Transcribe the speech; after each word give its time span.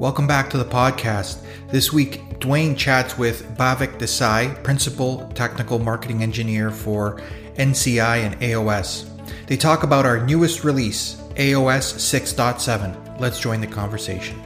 Welcome 0.00 0.28
back 0.28 0.48
to 0.50 0.58
the 0.58 0.64
podcast. 0.64 1.42
This 1.70 1.92
week, 1.92 2.22
Dwayne 2.38 2.76
chats 2.76 3.18
with 3.18 3.42
Bhavik 3.58 3.98
Desai, 3.98 4.62
Principal 4.62 5.28
Technical 5.34 5.80
Marketing 5.80 6.22
Engineer 6.22 6.70
for 6.70 7.20
NCI 7.56 8.18
and 8.18 8.40
AOS. 8.40 9.10
They 9.48 9.56
talk 9.56 9.82
about 9.82 10.06
our 10.06 10.24
newest 10.24 10.62
release, 10.62 11.16
AOS 11.34 11.94
6.7. 11.96 13.18
Let's 13.18 13.40
join 13.40 13.60
the 13.60 13.66
conversation. 13.66 14.40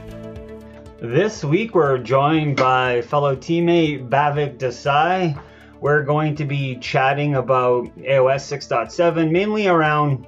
This 0.99 1.43
week, 1.43 1.75
we're 1.75 1.99
joined 1.99 2.57
by 2.57 3.03
fellow 3.03 3.35
teammate 3.35 4.09
Bhavik 4.09 4.57
Desai. 4.57 5.39
We're 5.81 6.01
going 6.01 6.35
to 6.37 6.45
be 6.45 6.77
chatting 6.77 7.35
about 7.35 7.95
AOS 7.97 8.41
6.7, 8.51 9.29
mainly 9.29 9.67
around 9.67 10.25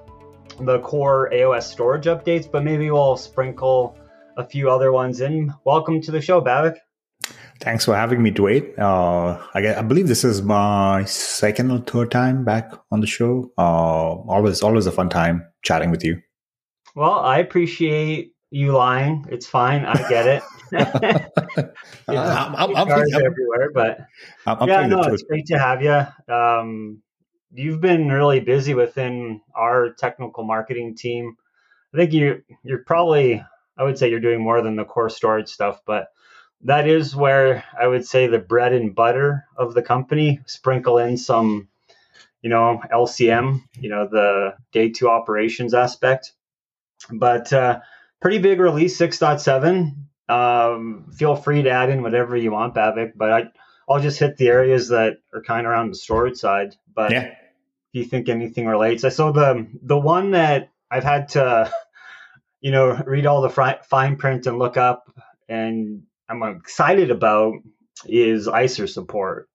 the 0.59 0.77
core 0.81 1.31
AOS 1.33 1.63
storage 1.63 2.05
updates, 2.05 2.49
but 2.49 2.63
maybe 2.63 2.91
we'll 2.91 3.17
sprinkle 3.17 3.97
a 4.37 4.45
few 4.45 4.69
other 4.69 4.91
ones 4.91 5.21
in. 5.21 5.53
Welcome 5.63 6.01
to 6.01 6.11
the 6.11 6.21
show, 6.21 6.41
Bhavik. 6.41 6.75
Thanks 7.61 7.85
for 7.85 7.95
having 7.95 8.21
me, 8.21 8.31
Dwayne. 8.31 8.77
Uh, 8.77 9.41
I, 9.53 9.75
I, 9.79 9.81
believe 9.81 10.07
this 10.07 10.23
is 10.25 10.41
my 10.41 11.05
second 11.05 11.71
or 11.71 11.79
third 11.79 12.11
time 12.11 12.43
back 12.43 12.73
on 12.91 12.99
the 12.99 13.07
show. 13.07 13.51
Uh, 13.57 13.61
always, 13.61 14.61
always 14.61 14.85
a 14.85 14.91
fun 14.91 15.09
time 15.09 15.45
chatting 15.63 15.89
with 15.89 16.03
you. 16.03 16.21
Well, 16.95 17.19
I 17.19 17.39
appreciate 17.39 18.33
you 18.51 18.73
lying. 18.73 19.25
It's 19.29 19.47
fine. 19.47 19.85
I 19.85 19.95
get 20.09 20.27
it. 20.27 20.43
you 22.07 22.13
know, 22.13 22.21
I'm, 22.21 22.55
I'm, 22.55 22.75
I'm, 22.75 22.89
everywhere, 22.89 23.71
but 23.73 23.99
yeah, 24.67 24.87
no, 24.87 25.01
it's 25.03 25.23
great 25.23 25.45
to 25.47 25.57
have 25.57 25.81
you. 25.81 26.33
Um, 26.33 27.01
you've 27.53 27.81
been 27.81 28.09
really 28.09 28.41
busy 28.41 28.73
within 28.73 29.41
our 29.55 29.93
technical 29.93 30.43
marketing 30.43 30.95
team. 30.95 31.37
I 31.93 31.97
think 31.97 32.13
you 32.13 32.43
you're 32.63 32.83
probably 32.83 33.41
I 33.77 33.83
would 33.83 33.97
say 33.97 34.09
you're 34.09 34.19
doing 34.19 34.41
more 34.41 34.61
than 34.61 34.75
the 34.75 34.85
core 34.85 35.09
storage 35.09 35.49
stuff, 35.49 35.81
but 35.85 36.09
that 36.61 36.87
is 36.87 37.15
where 37.15 37.63
I 37.79 37.87
would 37.87 38.05
say 38.05 38.27
the 38.27 38.39
bread 38.39 38.73
and 38.73 38.95
butter 38.95 39.45
of 39.55 39.73
the 39.73 39.81
company. 39.81 40.39
Sprinkle 40.45 40.97
in 40.97 41.17
some, 41.17 41.67
you 42.41 42.49
know, 42.49 42.81
LCM, 42.91 43.63
you 43.79 43.89
know, 43.89 44.07
the 44.07 44.55
day 44.71 44.89
two 44.89 45.09
operations 45.09 45.73
aspect. 45.73 46.33
But 47.11 47.51
uh, 47.53 47.81
pretty 48.21 48.39
big 48.39 48.59
release 48.59 48.97
6.7. 48.97 49.93
Um, 50.27 51.11
feel 51.15 51.35
free 51.35 51.61
to 51.63 51.69
add 51.69 51.89
in 51.89 52.01
whatever 52.01 52.35
you 52.35 52.51
want, 52.51 52.73
Bhavik, 52.73 53.11
but 53.15 53.31
I, 53.31 53.43
I'll 53.87 53.99
just 53.99 54.19
hit 54.19 54.37
the 54.37 54.47
areas 54.47 54.89
that 54.89 55.17
are 55.33 55.43
kind 55.43 55.67
of 55.67 55.71
around 55.71 55.91
the 55.91 55.95
storage 55.95 56.37
side. 56.37 56.75
But 56.93 57.11
yeah. 57.11 57.25
if 57.25 57.37
you 57.93 58.05
think 58.05 58.27
anything 58.27 58.65
relates, 58.65 59.03
I 59.03 59.09
saw 59.09 59.31
the 59.31 59.67
the 59.83 59.97
one 59.97 60.31
that 60.31 60.71
I've 60.89 61.03
had 61.03 61.29
to 61.29 61.71
you 62.65 62.71
know, 62.71 62.99
read 63.05 63.27
all 63.27 63.43
the 63.43 63.77
fine 63.87 64.15
print 64.15 64.47
and 64.47 64.57
look 64.57 64.75
up, 64.75 65.15
and 65.47 66.01
I'm 66.27 66.41
excited 66.41 67.11
about 67.11 67.53
is 68.07 68.47
ISER 68.47 68.87
support. 68.87 69.47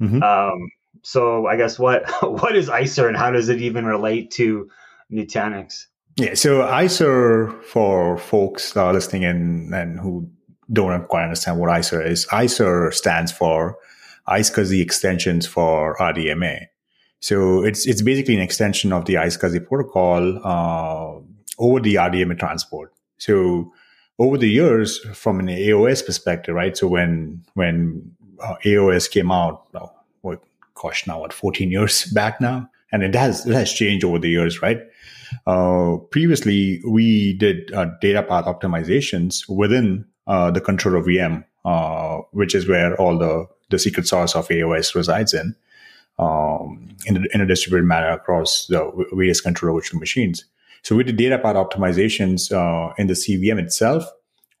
Mm-hmm. 0.00 0.22
Um, 0.22 0.70
so 1.02 1.46
I 1.46 1.58
guess 1.58 1.78
what 1.78 2.08
what 2.22 2.56
is 2.56 2.70
ISER 2.70 3.06
and 3.06 3.18
how 3.18 3.30
does 3.32 3.50
it 3.50 3.60
even 3.60 3.84
relate 3.84 4.30
to 4.38 4.70
Nutanix? 5.12 5.84
Yeah, 6.16 6.32
so 6.32 6.62
ISER 6.62 7.50
for 7.64 8.16
folks 8.16 8.74
uh, 8.74 8.92
listening 8.92 9.24
in 9.24 9.70
and 9.74 10.00
who 10.00 10.30
don't 10.72 11.06
quite 11.06 11.24
understand 11.24 11.60
what 11.60 11.68
ISER 11.68 12.00
is, 12.00 12.26
ISER 12.32 12.90
stands 12.92 13.30
for 13.30 13.76
iSCSI 14.26 14.80
extensions 14.80 15.46
for 15.46 15.98
RDMA. 15.98 16.68
So 17.20 17.62
it's 17.62 17.86
it's 17.86 18.00
basically 18.00 18.36
an 18.36 18.40
extension 18.40 18.90
of 18.90 19.04
the 19.04 19.16
iSCSI 19.16 19.68
protocol 19.68 20.40
uh, 20.42 21.20
over 21.58 21.80
the 21.80 21.96
RDMA 21.96 22.38
transport. 22.38 22.92
So 23.18 23.72
over 24.18 24.38
the 24.38 24.48
years, 24.48 24.98
from 25.12 25.40
an 25.40 25.46
AOS 25.46 26.04
perspective, 26.04 26.54
right? 26.54 26.76
So 26.76 26.86
when 26.86 27.44
when 27.54 28.12
uh, 28.40 28.56
AOS 28.64 29.10
came 29.10 29.30
out, 29.30 29.66
oh, 29.74 29.92
what 30.22 30.42
gosh, 30.74 31.06
now 31.06 31.20
what, 31.20 31.32
14 31.32 31.70
years 31.70 32.04
back 32.14 32.40
now, 32.40 32.68
and 32.92 33.02
it 33.02 33.14
has 33.14 33.46
it 33.46 33.54
has 33.54 33.72
changed 33.72 34.04
over 34.04 34.18
the 34.18 34.30
years, 34.30 34.62
right? 34.62 34.80
Uh, 35.46 35.96
previously, 36.10 36.80
we 36.86 37.34
did 37.34 37.72
uh, 37.72 37.86
data 38.00 38.22
path 38.22 38.44
optimizations 38.44 39.48
within 39.48 40.04
uh, 40.26 40.50
the 40.50 40.60
controller 40.60 41.02
VM, 41.02 41.44
uh, 41.64 42.18
which 42.30 42.54
is 42.54 42.68
where 42.68 42.94
all 43.00 43.18
the 43.18 43.46
the 43.70 43.78
secret 43.78 44.06
sauce 44.06 44.36
of 44.36 44.46
AOS 44.48 44.94
resides 44.94 45.34
in, 45.34 45.56
um, 46.18 46.88
in, 47.06 47.16
a, 47.16 47.20
in 47.32 47.40
a 47.40 47.46
distributed 47.46 47.86
manner 47.86 48.10
across 48.10 48.66
the 48.66 49.06
various 49.12 49.40
controller 49.40 49.74
virtual 49.74 49.98
machines. 49.98 50.44
So 50.84 50.94
we 50.94 51.04
did 51.04 51.16
data 51.16 51.38
path 51.38 51.56
optimizations 51.56 52.52
uh, 52.52 52.92
in 52.98 53.06
the 53.06 53.14
CVM 53.14 53.58
itself, 53.58 54.04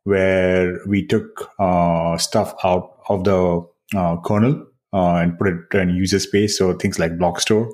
where 0.04 0.80
we 0.86 1.06
took 1.06 1.50
uh, 1.58 2.16
stuff 2.16 2.54
out 2.64 2.96
of 3.10 3.24
the 3.24 3.66
uh, 3.94 4.16
kernel 4.22 4.66
uh, 4.94 5.16
and 5.16 5.38
put 5.38 5.48
it 5.48 5.78
in 5.78 5.90
user 5.90 6.18
space. 6.18 6.56
So 6.56 6.72
things 6.72 6.98
like 6.98 7.18
block 7.18 7.40
store, 7.40 7.70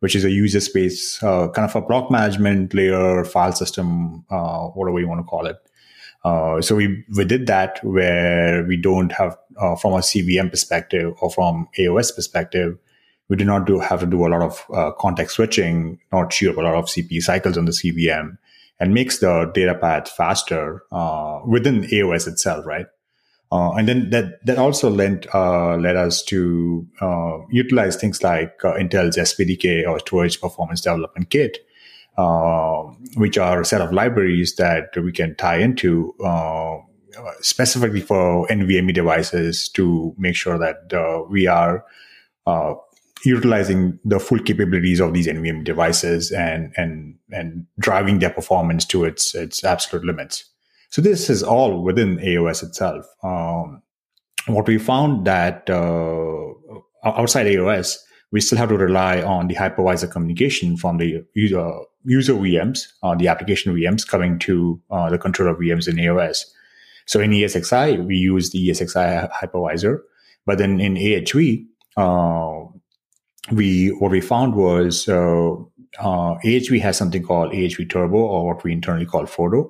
which 0.00 0.16
is 0.16 0.24
a 0.24 0.30
user 0.30 0.58
space, 0.58 1.22
uh, 1.22 1.48
kind 1.50 1.70
of 1.70 1.76
a 1.76 1.80
block 1.80 2.10
management 2.10 2.74
layer, 2.74 3.24
file 3.24 3.52
system, 3.52 4.24
uh, 4.30 4.66
whatever 4.70 4.98
you 4.98 5.06
want 5.06 5.20
to 5.20 5.24
call 5.24 5.46
it. 5.46 5.58
so 6.64 6.74
we, 6.74 7.04
we 7.16 7.24
did 7.24 7.46
that 7.46 7.78
where 7.84 8.64
we 8.64 8.76
don't 8.76 9.12
have, 9.12 9.36
from 9.80 9.92
a 9.92 9.98
CVM 9.98 10.50
perspective 10.50 11.14
or 11.20 11.30
from 11.30 11.68
AOS 11.78 12.12
perspective, 12.16 12.78
we 13.32 13.36
do 13.36 13.46
not 13.46 13.66
do 13.66 13.78
have 13.78 14.00
to 14.00 14.04
do 14.04 14.26
a 14.26 14.28
lot 14.28 14.42
of 14.42 14.62
uh, 14.74 14.90
context 15.00 15.36
switching, 15.36 15.98
not 16.12 16.30
chew 16.30 16.50
up 16.50 16.58
a 16.58 16.60
lot 16.60 16.74
of 16.74 16.84
CPU 16.84 17.22
cycles 17.22 17.56
on 17.56 17.64
the 17.64 17.72
CVM, 17.72 18.36
and 18.78 18.92
makes 18.92 19.20
the 19.20 19.50
data 19.54 19.74
path 19.74 20.10
faster 20.10 20.82
uh, 20.92 21.40
within 21.46 21.84
AOS 21.84 22.28
itself, 22.28 22.66
right? 22.66 22.84
Uh, 23.50 23.72
and 23.72 23.88
then 23.88 24.10
that 24.10 24.44
that 24.44 24.58
also 24.58 24.90
lent 24.90 25.26
uh, 25.34 25.76
led 25.76 25.96
us 25.96 26.22
to 26.24 26.86
uh, 27.00 27.38
utilize 27.50 27.96
things 27.96 28.22
like 28.22 28.62
uh, 28.64 28.74
Intel's 28.74 29.16
SPDK 29.16 29.88
or 29.88 29.98
Storage 30.00 30.38
Performance 30.38 30.82
Development 30.82 31.30
Kit, 31.30 31.56
which 33.16 33.38
are 33.38 33.62
a 33.62 33.64
set 33.64 33.80
of 33.80 33.94
libraries 33.94 34.56
that 34.56 34.94
we 35.02 35.10
can 35.10 35.34
tie 35.36 35.56
into 35.56 36.14
specifically 37.40 38.02
for 38.02 38.46
NVMe 38.48 38.92
devices 38.92 39.70
to 39.70 40.14
make 40.18 40.36
sure 40.36 40.58
that 40.58 41.26
we 41.30 41.46
are 41.46 41.86
uh, 42.46 42.74
utilizing 43.24 43.98
the 44.04 44.18
full 44.18 44.38
capabilities 44.38 45.00
of 45.00 45.14
these 45.14 45.26
NVMe 45.26 45.64
devices 45.64 46.30
and 46.32 46.72
and 46.76 47.16
and 47.30 47.66
driving 47.78 48.18
their 48.18 48.30
performance 48.30 48.84
to 48.86 49.04
its 49.04 49.34
its 49.34 49.64
absolute 49.64 50.04
limits. 50.04 50.44
So 50.90 51.00
this 51.00 51.30
is 51.30 51.42
all 51.42 51.82
within 51.82 52.18
AOS 52.18 52.62
itself. 52.62 53.06
Um, 53.22 53.82
what 54.46 54.66
we 54.66 54.76
found 54.76 55.26
that 55.26 55.70
uh, 55.70 56.52
outside 57.04 57.46
AOS, 57.46 57.96
we 58.30 58.40
still 58.40 58.58
have 58.58 58.68
to 58.68 58.76
rely 58.76 59.22
on 59.22 59.48
the 59.48 59.54
hypervisor 59.54 60.10
communication 60.10 60.76
from 60.76 60.98
the 60.98 61.24
user, 61.34 61.72
user 62.04 62.34
VMs, 62.34 62.88
uh, 63.02 63.14
the 63.14 63.28
application 63.28 63.74
VMs 63.74 64.06
coming 64.06 64.38
to 64.40 64.80
uh, 64.90 65.08
the 65.08 65.18
controller 65.18 65.54
VMs 65.54 65.88
in 65.88 65.96
AOS. 65.96 66.44
So 67.06 67.20
in 67.20 67.30
ESXi, 67.30 68.04
we 68.04 68.16
use 68.16 68.50
the 68.50 68.68
ESXi 68.68 69.30
hypervisor, 69.32 70.00
but 70.44 70.58
then 70.58 70.80
in 70.80 70.94
AHV, 70.94 71.66
uh, 71.96 72.66
we 73.50 73.88
what 73.88 74.10
we 74.10 74.20
found 74.20 74.54
was 74.54 75.08
uh, 75.08 75.52
uh, 75.98 76.36
AHV 76.44 76.80
has 76.80 76.96
something 76.96 77.22
called 77.22 77.52
AHV 77.52 77.90
Turbo, 77.90 78.16
or 78.16 78.46
what 78.46 78.64
we 78.64 78.72
internally 78.72 79.06
call 79.06 79.24
Frodo, 79.24 79.68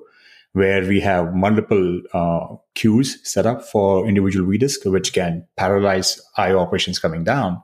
where 0.53 0.85
we 0.85 0.99
have 0.99 1.33
multiple 1.33 2.01
uh, 2.13 2.55
queues 2.75 3.19
set 3.23 3.45
up 3.45 3.63
for 3.63 4.07
individual 4.07 4.47
vDisk, 4.47 4.89
which 4.91 5.13
can 5.13 5.47
parallelize 5.59 6.19
I/O 6.37 6.59
operations 6.59 6.99
coming 6.99 7.23
down. 7.23 7.61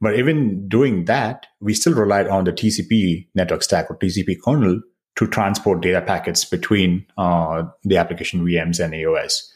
But 0.00 0.18
even 0.18 0.68
doing 0.68 1.06
that, 1.06 1.46
we 1.60 1.72
still 1.72 1.94
relied 1.94 2.28
on 2.28 2.44
the 2.44 2.52
TCP 2.52 3.28
network 3.34 3.62
stack 3.62 3.90
or 3.90 3.96
TCP 3.96 4.36
kernel 4.44 4.82
to 5.16 5.26
transport 5.26 5.80
data 5.80 6.02
packets 6.02 6.44
between 6.44 7.06
uh, 7.16 7.64
the 7.82 7.96
application 7.96 8.44
VMs 8.44 8.84
and 8.84 8.92
AOS. 8.92 9.50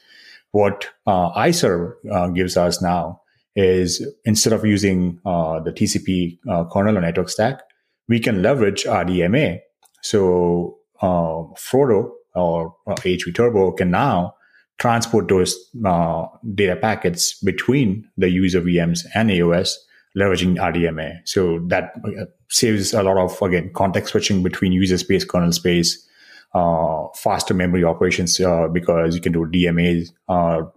What 0.52 0.88
uh, 1.06 1.28
ISER 1.28 1.98
uh, 2.10 2.28
gives 2.28 2.56
us 2.56 2.80
now 2.80 3.20
is 3.56 4.06
instead 4.24 4.52
of 4.52 4.64
using 4.64 5.18
uh, 5.24 5.60
the 5.60 5.72
TCP 5.72 6.38
uh, 6.48 6.64
kernel 6.72 6.98
or 6.98 7.00
network 7.00 7.28
stack, 7.28 7.62
we 8.08 8.20
can 8.20 8.42
leverage 8.42 8.84
RDMA. 8.84 9.60
So 10.02 10.78
uh, 11.02 11.44
Frodo 11.56 12.10
or 12.34 12.74
AHV 12.88 13.28
uh, 13.28 13.32
Turbo 13.32 13.72
can 13.72 13.90
now 13.90 14.34
transport 14.78 15.28
those 15.28 15.56
uh, 15.84 16.26
data 16.54 16.76
packets 16.76 17.34
between 17.40 18.08
the 18.16 18.30
user 18.30 18.60
VMs 18.60 19.00
and 19.14 19.30
AOS 19.30 19.74
leveraging 20.16 20.56
RDMA. 20.56 21.18
So 21.24 21.60
that 21.68 21.92
uh, 22.04 22.24
saves 22.48 22.92
a 22.92 23.02
lot 23.02 23.18
of, 23.18 23.40
again, 23.42 23.70
context 23.74 24.12
switching 24.12 24.42
between 24.42 24.72
user 24.72 24.98
space, 24.98 25.24
kernel 25.24 25.52
space, 25.52 26.06
uh, 26.54 27.06
faster 27.14 27.54
memory 27.54 27.84
operations 27.84 28.38
because 28.72 29.14
you 29.14 29.20
can 29.20 29.32
do 29.32 29.46
DMA, 29.46 30.08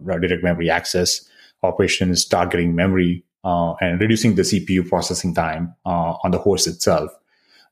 direct 0.06 0.44
memory 0.44 0.70
access, 0.70 1.28
operations, 1.64 2.24
targeting 2.26 2.74
memory, 2.74 3.24
uh, 3.44 3.74
and 3.80 4.00
reducing 4.00 4.34
the 4.34 4.42
CPU 4.42 4.88
processing 4.88 5.34
time 5.34 5.74
uh, 5.84 6.14
on 6.24 6.30
the 6.30 6.38
host 6.38 6.66
itself, 6.66 7.10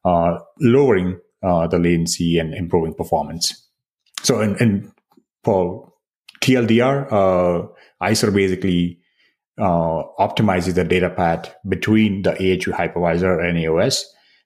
uh, 0.04 0.38
lowering 0.60 1.18
uh, 1.42 1.66
the 1.66 1.78
latency 1.78 2.38
and 2.38 2.54
improving 2.54 2.94
performance. 2.94 3.68
So, 4.22 4.40
and, 4.40 4.92
for 5.44 5.92
TLDR, 6.40 7.12
uh, 7.12 7.66
ISER 8.00 8.30
basically 8.30 9.00
uh, 9.58 10.02
optimizes 10.18 10.74
the 10.74 10.84
data 10.84 11.10
path 11.10 11.54
between 11.68 12.22
the 12.22 12.32
AHV 12.32 12.72
hypervisor 12.72 13.44
and 13.44 13.58
AOS 13.58 14.04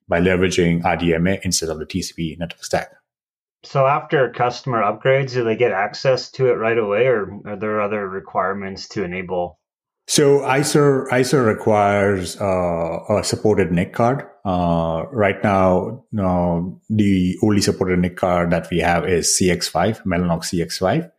by 0.09 0.21
leveraging 0.21 0.83
RDMA 0.83 1.41
instead 1.43 1.69
of 1.69 1.79
the 1.79 1.87
TCP 1.87 2.39
network 2.39 2.65
stack. 2.65 2.91
So 3.67 3.87
after 3.87 4.31
customer 4.31 4.81
upgrades, 4.83 5.33
do 5.33 5.43
they 5.43 5.57
get 5.57 5.73
access 5.73 6.31
to 6.33 6.47
it 6.47 6.55
right 6.55 6.79
away, 6.79 7.07
or 7.07 7.41
are 7.47 7.57
there 7.57 7.81
other 7.81 8.09
requirements 8.09 8.87
to 8.91 9.03
enable? 9.03 9.59
So 10.07 10.45
ISER 10.45 11.13
ISER 11.13 11.43
requires 11.43 12.41
uh, 12.41 12.99
a 13.11 13.25
supported 13.25 13.73
NIC 13.73 13.93
card. 13.93 14.25
Uh, 14.45 15.05
right 15.11 15.43
now, 15.43 16.05
uh, 16.17 16.61
the 16.89 17.37
only 17.43 17.61
supported 17.61 17.99
NIC 17.99 18.17
card 18.17 18.51
that 18.53 18.71
we 18.71 18.79
have 18.79 19.05
is 19.09 19.27
CX5, 19.27 20.05
Mellanox 20.05 20.55
CX5. 20.55 21.11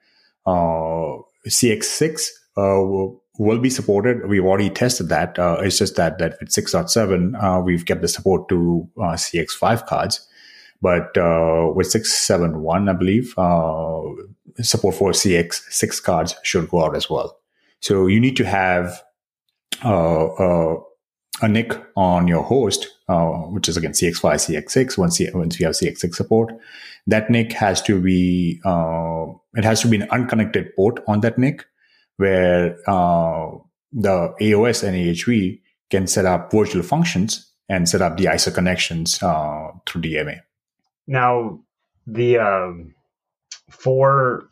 Uh, 0.46 1.22
CX6 1.50 2.30
uh, 2.56 3.12
will 3.38 3.60
be 3.60 3.70
supported. 3.70 4.26
We've 4.30 4.46
already 4.46 4.70
tested 4.70 5.10
that. 5.10 5.38
Uh, 5.38 5.58
it's 5.62 5.80
just 5.80 5.98
that 5.98 6.18
that 6.20 6.38
with 6.40 6.50
6.7, 6.50 7.66
we've 7.66 7.86
kept 7.86 8.02
the 8.02 8.08
support 8.08 8.48
to 8.48 8.88
CX5 8.98 9.86
cards. 9.86 10.26
But 10.82 11.18
uh, 11.18 11.72
with 11.74 11.88
671, 11.88 12.90
I 12.90 12.94
believe, 12.94 13.34
uh, 13.38 14.02
support 14.62 14.96
for 14.96 15.12
CX6 15.12 16.04
cards 16.04 16.36
should 16.44 16.70
go 16.70 16.84
out 16.84 16.96
as 16.96 17.10
well. 17.10 17.40
So 17.82 18.08
you 18.08 18.20
need 18.20 18.38
to 18.38 18.46
have 18.46 19.02
uh, 19.84 20.26
uh 20.26 20.82
a 21.40 21.48
NIC 21.48 21.80
on 21.96 22.28
your 22.28 22.42
host, 22.42 22.88
uh, 23.08 23.28
which 23.54 23.70
is 23.70 23.78
again 23.78 23.92
CX5, 23.92 24.66
CX6. 24.66 24.98
Once, 24.98 25.20
you, 25.20 25.30
once 25.36 25.60
you 25.60 25.68
have 25.68 25.76
CX6 25.76 26.16
support, 26.16 26.52
that 27.06 27.30
NIC 27.30 27.54
has 27.54 27.80
to 27.84 28.02
be 28.02 28.60
uh, 28.66 29.28
it 29.56 29.64
has 29.64 29.82
to 29.82 29.88
be 29.88 29.98
an 29.98 30.10
unconnected 30.10 30.76
port 30.76 31.04
on 31.08 31.22
that 31.22 31.38
NIC, 31.38 31.64
where 32.18 32.76
the 32.88 34.34
AOS 34.42 34.84
and 34.84 34.98
AHV 34.98 35.62
can 35.92 36.08
set 36.08 36.26
up 36.26 36.52
virtual 36.52 36.82
functions 36.82 37.52
and 37.70 37.88
set 37.88 38.02
up 38.02 38.18
the 38.18 38.28
ISER 38.28 38.50
connections 38.50 39.20
through 39.20 40.02
DMA. 40.02 40.42
Now, 41.08 41.62
the 42.06 42.40
um, 42.40 42.96
for 43.70 44.50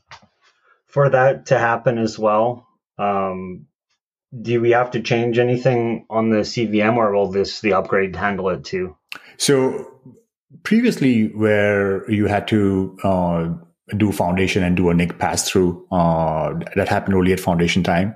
for 0.88 1.10
that 1.10 1.48
to 1.48 1.60
happen 1.60 1.98
as 1.98 2.18
well, 2.18 2.68
um, 2.98 3.68
do 4.42 4.62
we 4.62 4.72
have 4.72 4.92
to 4.92 5.02
change 5.02 5.38
anything 5.38 6.06
on 6.10 6.30
the 6.30 6.38
CVM, 6.38 6.96
or 6.96 7.14
will 7.14 7.32
this 7.32 7.62
the 7.62 7.74
upgrade 7.74 8.16
handle 8.16 8.50
it 8.50 8.64
too? 8.64 8.96
So 9.38 9.92
previously, 10.64 11.28
where 11.28 12.10
you 12.10 12.28
had 12.28 12.48
to 12.50 12.98
uh, 13.04 13.50
do 13.98 14.12
foundation 14.12 14.64
and 14.64 14.76
do 14.76 14.90
a 14.90 14.94
NIC 14.94 15.20
pass 15.20 15.50
through, 15.50 15.86
uh, 15.92 16.54
that 16.76 16.88
happened 16.88 17.16
only 17.16 17.34
at 17.34 17.40
foundation 17.40 17.84
time. 17.84 18.16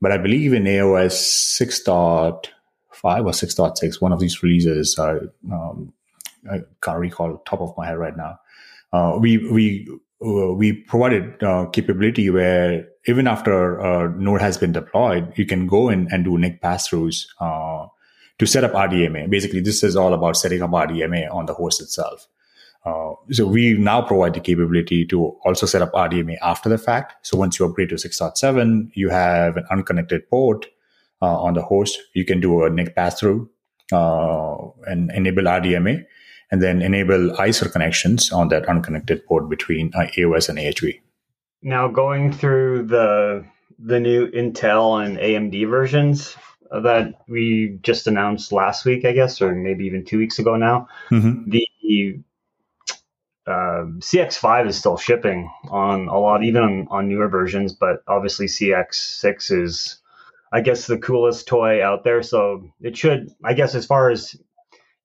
But 0.00 0.12
I 0.12 0.18
believe 0.18 0.52
in 0.52 0.64
AOS 0.64 1.12
six 1.12 1.82
dot 1.82 2.50
five 2.92 3.24
or 3.24 3.32
six 3.32 3.54
dot 3.54 3.78
six, 3.78 4.00
one 4.00 4.12
of 4.12 4.20
these 4.20 4.42
releases, 4.42 4.98
uh, 4.98 5.20
um, 5.52 5.92
I 6.50 6.60
can't 6.82 6.98
recall 6.98 7.42
top 7.46 7.60
of 7.60 7.74
my 7.76 7.86
head 7.86 7.98
right 7.98 8.16
now. 8.16 8.38
Uh, 8.92 9.18
we 9.20 9.38
we 9.50 9.88
uh, 10.24 10.54
we 10.54 10.72
provided 10.72 11.42
uh, 11.42 11.66
capability 11.66 12.30
where 12.30 12.86
even 13.06 13.26
after 13.26 13.78
a 13.78 14.10
node 14.16 14.40
has 14.40 14.56
been 14.56 14.72
deployed, 14.72 15.32
you 15.36 15.44
can 15.44 15.66
go 15.66 15.88
in 15.88 16.08
and 16.10 16.24
do 16.24 16.38
NIC 16.38 16.62
pass-throughs 16.62 17.26
uh, 17.40 17.86
to 18.38 18.46
set 18.46 18.64
up 18.64 18.72
RDMA. 18.72 19.28
Basically, 19.28 19.60
this 19.60 19.82
is 19.82 19.96
all 19.96 20.14
about 20.14 20.36
setting 20.36 20.62
up 20.62 20.70
RDMA 20.70 21.32
on 21.32 21.46
the 21.46 21.54
host 21.54 21.82
itself. 21.82 22.26
Uh, 22.86 23.14
so 23.30 23.46
we 23.46 23.74
now 23.74 24.00
provide 24.00 24.34
the 24.34 24.40
capability 24.40 25.04
to 25.06 25.36
also 25.44 25.66
set 25.66 25.82
up 25.82 25.92
RDMA 25.92 26.36
after 26.40 26.68
the 26.68 26.78
fact. 26.78 27.26
So 27.26 27.36
once 27.36 27.58
you 27.58 27.66
upgrade 27.66 27.88
to 27.90 27.96
6.7, 27.96 28.90
you 28.94 29.08
have 29.10 29.56
an 29.56 29.64
unconnected 29.70 30.28
port 30.30 30.66
uh, 31.20 31.42
on 31.42 31.54
the 31.54 31.62
host. 31.62 31.98
You 32.14 32.24
can 32.24 32.40
do 32.40 32.64
a 32.64 32.70
NIC 32.70 32.94
pass-through 32.94 33.50
and 33.90 35.10
enable 35.12 35.42
RDMA 35.42 36.04
and 36.54 36.62
then 36.62 36.82
enable 36.82 37.36
ISER 37.40 37.68
connections 37.68 38.30
on 38.30 38.46
that 38.46 38.68
unconnected 38.68 39.26
port 39.26 39.48
between 39.48 39.90
uh, 39.92 40.06
AOS 40.16 40.48
and 40.48 40.56
AHV. 40.56 41.00
Now, 41.62 41.88
going 41.88 42.32
through 42.32 42.84
the 42.86 43.44
the 43.80 43.98
new 43.98 44.28
Intel 44.30 45.04
and 45.04 45.18
AMD 45.18 45.68
versions 45.68 46.36
that 46.70 47.14
we 47.26 47.80
just 47.82 48.06
announced 48.06 48.52
last 48.52 48.84
week, 48.84 49.04
I 49.04 49.10
guess, 49.10 49.42
or 49.42 49.52
maybe 49.52 49.84
even 49.84 50.04
two 50.04 50.16
weeks 50.16 50.38
ago 50.38 50.54
now, 50.54 50.86
mm-hmm. 51.10 51.50
the 51.50 52.20
uh, 53.48 53.90
CX5 53.98 54.68
is 54.68 54.76
still 54.78 54.96
shipping 54.96 55.50
on 55.70 56.06
a 56.06 56.16
lot, 56.20 56.44
even 56.44 56.62
on, 56.62 56.86
on 56.88 57.08
newer 57.08 57.28
versions, 57.28 57.72
but 57.72 57.96
obviously 58.06 58.46
CX6 58.46 59.60
is, 59.60 59.98
I 60.52 60.60
guess, 60.60 60.86
the 60.86 60.98
coolest 60.98 61.48
toy 61.48 61.84
out 61.84 62.04
there. 62.04 62.22
So 62.22 62.70
it 62.80 62.96
should, 62.96 63.32
I 63.42 63.54
guess, 63.54 63.74
as 63.74 63.86
far 63.86 64.10
as 64.10 64.36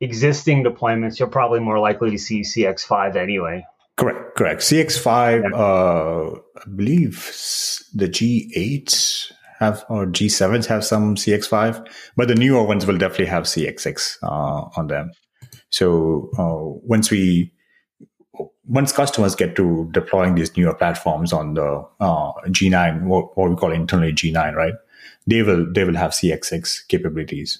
existing 0.01 0.63
deployments, 0.63 1.19
you're 1.19 1.27
probably 1.27 1.59
more 1.59 1.79
likely 1.79 2.11
to 2.11 2.17
see 2.17 2.41
CX5 2.41 3.15
anyway. 3.15 3.65
Correct, 3.97 4.35
correct. 4.37 4.61
CX5, 4.61 5.43
yeah. 5.43 5.57
uh, 5.57 6.39
I 6.57 6.69
believe 6.69 7.15
the 7.93 8.07
G8s 8.07 9.33
have 9.59 9.85
or 9.89 10.05
G7s 10.05 10.65
have 10.67 10.85
some 10.85 11.15
CX5, 11.15 11.85
but 12.15 12.29
the 12.29 12.35
newer 12.35 12.63
ones 12.63 12.85
will 12.85 12.97
definitely 12.97 13.25
have 13.25 13.43
CX6 13.43 14.17
uh, 14.23 14.69
on 14.77 14.87
them. 14.87 15.11
So 15.69 16.29
uh, 16.37 16.79
once 16.87 17.11
we 17.11 17.51
once 18.65 18.91
customers 18.91 19.35
get 19.35 19.55
to 19.57 19.89
deploying 19.91 20.35
these 20.35 20.55
newer 20.55 20.73
platforms 20.73 21.33
on 21.33 21.55
the 21.55 21.85
uh, 21.99 22.31
G9, 22.47 23.03
what, 23.03 23.37
what 23.37 23.49
we 23.49 23.55
call 23.57 23.73
internally 23.73 24.13
G9, 24.13 24.53
right? 24.53 24.75
They 25.27 25.41
will 25.41 25.71
they 25.73 25.83
will 25.83 25.95
have 25.95 26.11
CX6 26.11 26.87
capabilities. 26.87 27.59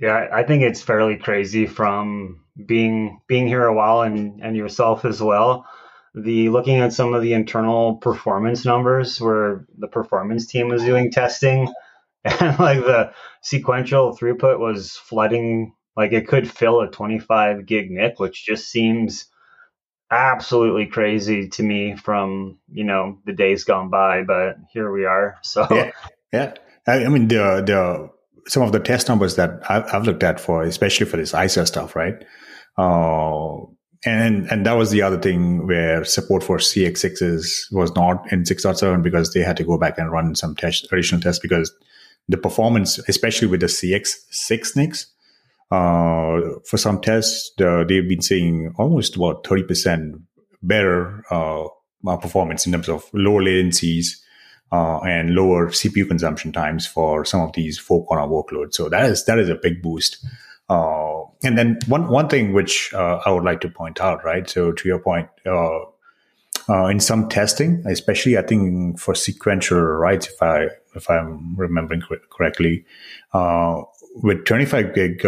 Yeah, 0.00 0.28
I 0.32 0.44
think 0.44 0.62
it's 0.62 0.80
fairly 0.80 1.16
crazy 1.18 1.66
from 1.66 2.40
being 2.66 3.20
being 3.28 3.46
here 3.46 3.64
a 3.64 3.74
while 3.74 4.00
and 4.00 4.42
and 4.42 4.56
yourself 4.56 5.04
as 5.04 5.22
well. 5.22 5.66
The 6.14 6.48
looking 6.48 6.78
at 6.78 6.94
some 6.94 7.12
of 7.12 7.22
the 7.22 7.34
internal 7.34 7.96
performance 7.96 8.64
numbers 8.64 9.20
where 9.20 9.66
the 9.78 9.88
performance 9.88 10.46
team 10.46 10.68
was 10.68 10.82
doing 10.82 11.12
testing 11.12 11.72
and 12.24 12.58
like 12.58 12.80
the 12.80 13.12
sequential 13.42 14.16
throughput 14.16 14.58
was 14.58 14.96
flooding 14.96 15.74
like 15.96 16.12
it 16.12 16.28
could 16.28 16.50
fill 16.50 16.80
a 16.80 16.90
25 16.90 17.66
gig 17.66 17.90
NIC, 17.90 18.18
which 18.18 18.46
just 18.46 18.70
seems 18.70 19.26
absolutely 20.10 20.86
crazy 20.86 21.48
to 21.50 21.62
me 21.62 21.94
from 21.94 22.58
you 22.72 22.84
know 22.84 23.18
the 23.26 23.32
days 23.32 23.64
gone 23.64 23.90
by 23.90 24.22
but 24.24 24.56
here 24.72 24.90
we 24.90 25.04
are 25.04 25.36
so 25.42 25.66
yeah, 25.70 25.90
yeah. 26.32 26.54
I, 26.88 27.04
I 27.04 27.08
mean 27.08 27.28
the 27.28 27.62
the 27.64 28.10
some 28.46 28.62
of 28.62 28.72
the 28.72 28.80
test 28.80 29.08
numbers 29.08 29.36
that 29.36 29.60
I've, 29.68 29.84
I've 29.92 30.04
looked 30.04 30.22
at 30.22 30.40
for, 30.40 30.62
especially 30.62 31.06
for 31.06 31.16
this 31.16 31.34
ISER 31.34 31.66
stuff, 31.66 31.94
right? 31.96 32.14
Uh, 32.76 33.58
and 34.04 34.50
and 34.50 34.64
that 34.64 34.72
was 34.72 34.90
the 34.90 35.02
other 35.02 35.18
thing 35.18 35.66
where 35.66 36.04
support 36.04 36.42
for 36.42 36.56
CX6s 36.56 37.72
was 37.72 37.94
not 37.94 38.32
in 38.32 38.44
6.7 38.44 39.02
because 39.02 39.32
they 39.32 39.40
had 39.40 39.58
to 39.58 39.64
go 39.64 39.76
back 39.76 39.98
and 39.98 40.10
run 40.10 40.34
some 40.34 40.56
test, 40.56 40.88
additional 40.90 41.20
tests 41.20 41.40
because 41.40 41.70
the 42.28 42.38
performance, 42.38 42.98
especially 43.08 43.48
with 43.48 43.60
the 43.60 43.66
CX6 43.66 44.76
NICs, 44.76 45.06
uh, 45.70 46.58
for 46.64 46.76
some 46.76 47.00
tests, 47.00 47.52
uh, 47.60 47.84
they've 47.84 48.08
been 48.08 48.22
seeing 48.22 48.72
almost 48.76 49.16
about 49.16 49.44
30% 49.44 50.14
better 50.62 51.22
uh, 51.30 51.66
performance 52.16 52.66
in 52.66 52.72
terms 52.72 52.88
of 52.88 53.04
low 53.12 53.38
latencies, 53.38 54.16
uh, 54.72 54.98
and 55.00 55.34
lower 55.34 55.68
CPU 55.68 56.06
consumption 56.06 56.52
times 56.52 56.86
for 56.86 57.24
some 57.24 57.40
of 57.40 57.52
these 57.52 57.78
four 57.78 58.04
corner 58.06 58.26
workloads. 58.26 58.74
So 58.74 58.88
that 58.88 59.08
is 59.10 59.24
that 59.24 59.38
is 59.38 59.48
a 59.48 59.56
big 59.56 59.82
boost. 59.82 60.24
Uh, 60.68 61.24
and 61.42 61.58
then 61.58 61.78
one 61.88 62.08
one 62.08 62.28
thing 62.28 62.52
which 62.52 62.92
uh, 62.94 63.20
I 63.24 63.30
would 63.32 63.44
like 63.44 63.60
to 63.62 63.68
point 63.68 64.00
out, 64.00 64.24
right? 64.24 64.48
So 64.48 64.72
to 64.72 64.88
your 64.88 65.00
point, 65.00 65.28
uh, 65.44 65.80
uh, 66.68 66.86
in 66.86 67.00
some 67.00 67.28
testing, 67.28 67.82
especially 67.86 68.38
I 68.38 68.42
think 68.42 69.00
for 69.00 69.14
sequential 69.14 69.80
writes, 69.80 70.28
if 70.28 70.40
I 70.42 70.68
if 70.94 71.10
I'm 71.10 71.56
remembering 71.56 72.02
correctly, 72.30 72.84
uh, 73.32 73.82
with 74.22 74.44
25 74.44 74.94
gig 74.94 75.22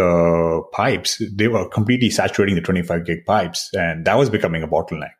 pipes, 0.71 1.21
they 1.33 1.47
were 1.47 1.67
completely 1.67 2.09
saturating 2.09 2.55
the 2.55 2.61
25 2.61 3.05
gig 3.05 3.25
pipes, 3.25 3.69
and 3.73 4.05
that 4.05 4.17
was 4.17 4.29
becoming 4.29 4.63
a 4.63 4.67
bottleneck. 4.67 5.11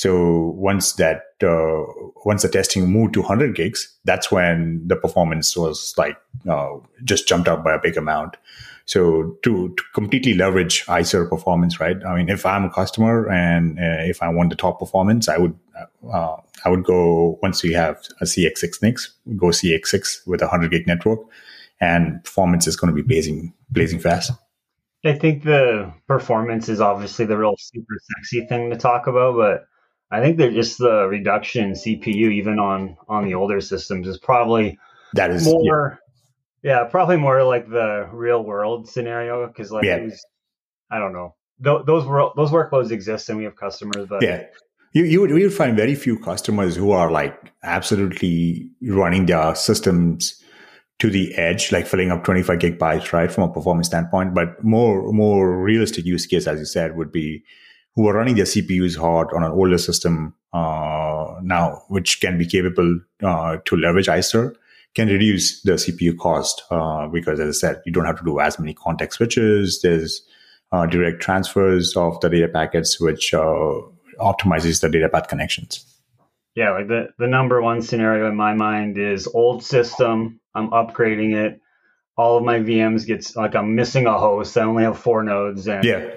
So 0.00 0.54
once 0.56 0.94
that 0.94 1.24
uh, 1.42 1.84
once 2.24 2.40
the 2.40 2.48
testing 2.48 2.90
moved 2.90 3.12
to 3.12 3.20
100 3.20 3.54
gigs, 3.54 3.98
that's 4.06 4.32
when 4.32 4.80
the 4.86 4.96
performance 4.96 5.54
was 5.54 5.92
like 5.98 6.16
uh, 6.48 6.70
just 7.04 7.28
jumped 7.28 7.48
up 7.48 7.62
by 7.62 7.74
a 7.74 7.78
big 7.78 7.98
amount. 7.98 8.38
So 8.86 9.36
to, 9.42 9.68
to 9.68 9.84
completely 9.92 10.32
leverage 10.32 10.86
ISER 10.88 11.26
performance, 11.26 11.80
right? 11.80 12.02
I 12.02 12.16
mean, 12.16 12.30
if 12.30 12.46
I'm 12.46 12.64
a 12.64 12.70
customer 12.70 13.28
and 13.28 13.78
uh, 13.78 14.00
if 14.08 14.22
I 14.22 14.30
want 14.30 14.48
the 14.48 14.56
top 14.56 14.78
performance, 14.78 15.28
I 15.28 15.36
would 15.36 15.54
uh, 16.10 16.36
I 16.64 16.70
would 16.70 16.84
go 16.84 17.38
once 17.42 17.62
we 17.62 17.74
have 17.74 17.98
a 18.22 18.24
CX6 18.24 18.80
NICs, 18.80 19.12
go 19.36 19.48
CX6 19.48 20.26
with 20.26 20.40
a 20.40 20.46
100 20.46 20.70
gig 20.70 20.86
network, 20.86 21.20
and 21.78 22.24
performance 22.24 22.66
is 22.66 22.74
going 22.74 22.90
to 22.90 22.94
be 22.94 23.06
blazing 23.06 23.52
blazing 23.68 23.98
fast. 23.98 24.32
I 25.04 25.12
think 25.12 25.44
the 25.44 25.92
performance 26.06 26.70
is 26.70 26.80
obviously 26.80 27.26
the 27.26 27.36
real 27.36 27.56
super 27.58 27.94
sexy 28.16 28.46
thing 28.46 28.70
to 28.70 28.78
talk 28.78 29.06
about, 29.06 29.36
but 29.36 29.66
I 30.10 30.20
think 30.20 30.38
that 30.38 30.52
just 30.52 30.78
the 30.78 31.06
reduction 31.06 31.66
in 31.66 31.72
CPU, 31.72 32.32
even 32.32 32.58
on 32.58 32.96
on 33.08 33.24
the 33.24 33.34
older 33.34 33.60
systems, 33.60 34.08
is 34.08 34.18
probably 34.18 34.78
that 35.14 35.30
is 35.30 35.44
more. 35.44 36.00
Yeah, 36.62 36.80
yeah 36.80 36.84
probably 36.84 37.16
more 37.16 37.42
like 37.44 37.68
the 37.68 38.08
real 38.12 38.42
world 38.42 38.88
scenario 38.88 39.46
because 39.46 39.70
like 39.70 39.84
yeah. 39.84 40.02
was, 40.02 40.24
I 40.90 40.98
don't 40.98 41.12
know. 41.12 41.36
Th- 41.62 41.84
those 41.86 42.06
world 42.06 42.32
those 42.36 42.50
workloads 42.50 42.90
exist 42.90 43.28
and 43.28 43.38
we 43.38 43.44
have 43.44 43.56
customers, 43.56 44.06
but 44.08 44.22
yeah, 44.22 44.44
you 44.92 45.04
you 45.04 45.20
would, 45.20 45.30
you 45.30 45.36
would 45.36 45.54
find 45.54 45.76
very 45.76 45.94
few 45.94 46.18
customers 46.18 46.74
who 46.74 46.90
are 46.90 47.10
like 47.10 47.52
absolutely 47.62 48.68
running 48.82 49.26
their 49.26 49.54
systems 49.54 50.42
to 50.98 51.08
the 51.08 51.34
edge, 51.36 51.72
like 51.72 51.86
filling 51.86 52.10
up 52.10 52.24
25 52.24 52.58
gigabytes, 52.58 53.12
right, 53.12 53.32
from 53.32 53.44
a 53.44 53.52
performance 53.52 53.86
standpoint. 53.86 54.34
But 54.34 54.62
more 54.64 55.12
more 55.12 55.62
realistic 55.62 56.04
use 56.04 56.26
case, 56.26 56.48
as 56.48 56.58
you 56.58 56.66
said, 56.66 56.96
would 56.96 57.12
be 57.12 57.44
who 57.94 58.08
are 58.08 58.14
running 58.14 58.36
their 58.36 58.44
CPUs 58.44 58.96
hot 58.96 59.32
on 59.34 59.42
an 59.42 59.52
older 59.52 59.78
system 59.78 60.34
uh, 60.52 61.34
now, 61.42 61.82
which 61.88 62.20
can 62.20 62.38
be 62.38 62.46
capable 62.46 63.00
uh, 63.22 63.58
to 63.64 63.76
leverage 63.76 64.08
ISER, 64.08 64.54
can 64.94 65.08
reduce 65.08 65.62
the 65.62 65.72
CPU 65.72 66.16
cost 66.18 66.62
uh, 66.70 67.06
because, 67.08 67.38
as 67.40 67.56
I 67.56 67.58
said, 67.58 67.82
you 67.86 67.92
don't 67.92 68.06
have 68.06 68.18
to 68.18 68.24
do 68.24 68.40
as 68.40 68.58
many 68.58 68.74
context 68.74 69.18
switches. 69.18 69.80
There's 69.82 70.22
uh, 70.72 70.86
direct 70.86 71.20
transfers 71.20 71.96
of 71.96 72.20
the 72.20 72.28
data 72.28 72.48
packets, 72.48 73.00
which 73.00 73.34
uh, 73.34 73.80
optimizes 74.18 74.80
the 74.80 74.88
data 74.88 75.08
path 75.08 75.28
connections. 75.28 75.84
Yeah, 76.54 76.70
like 76.70 76.88
the, 76.88 77.08
the 77.18 77.28
number 77.28 77.62
one 77.62 77.82
scenario 77.82 78.28
in 78.28 78.36
my 78.36 78.54
mind 78.54 78.98
is 78.98 79.28
old 79.28 79.62
system, 79.64 80.40
I'm 80.54 80.70
upgrading 80.70 81.34
it. 81.34 81.60
All 82.16 82.36
of 82.36 82.44
my 82.44 82.58
VMs 82.58 83.06
gets 83.06 83.36
like 83.36 83.54
I'm 83.54 83.74
missing 83.76 84.06
a 84.06 84.18
host. 84.18 84.58
I 84.58 84.62
only 84.62 84.82
have 84.82 84.98
four 84.98 85.22
nodes 85.22 85.68
and 85.68 85.84
yeah. 85.84 86.10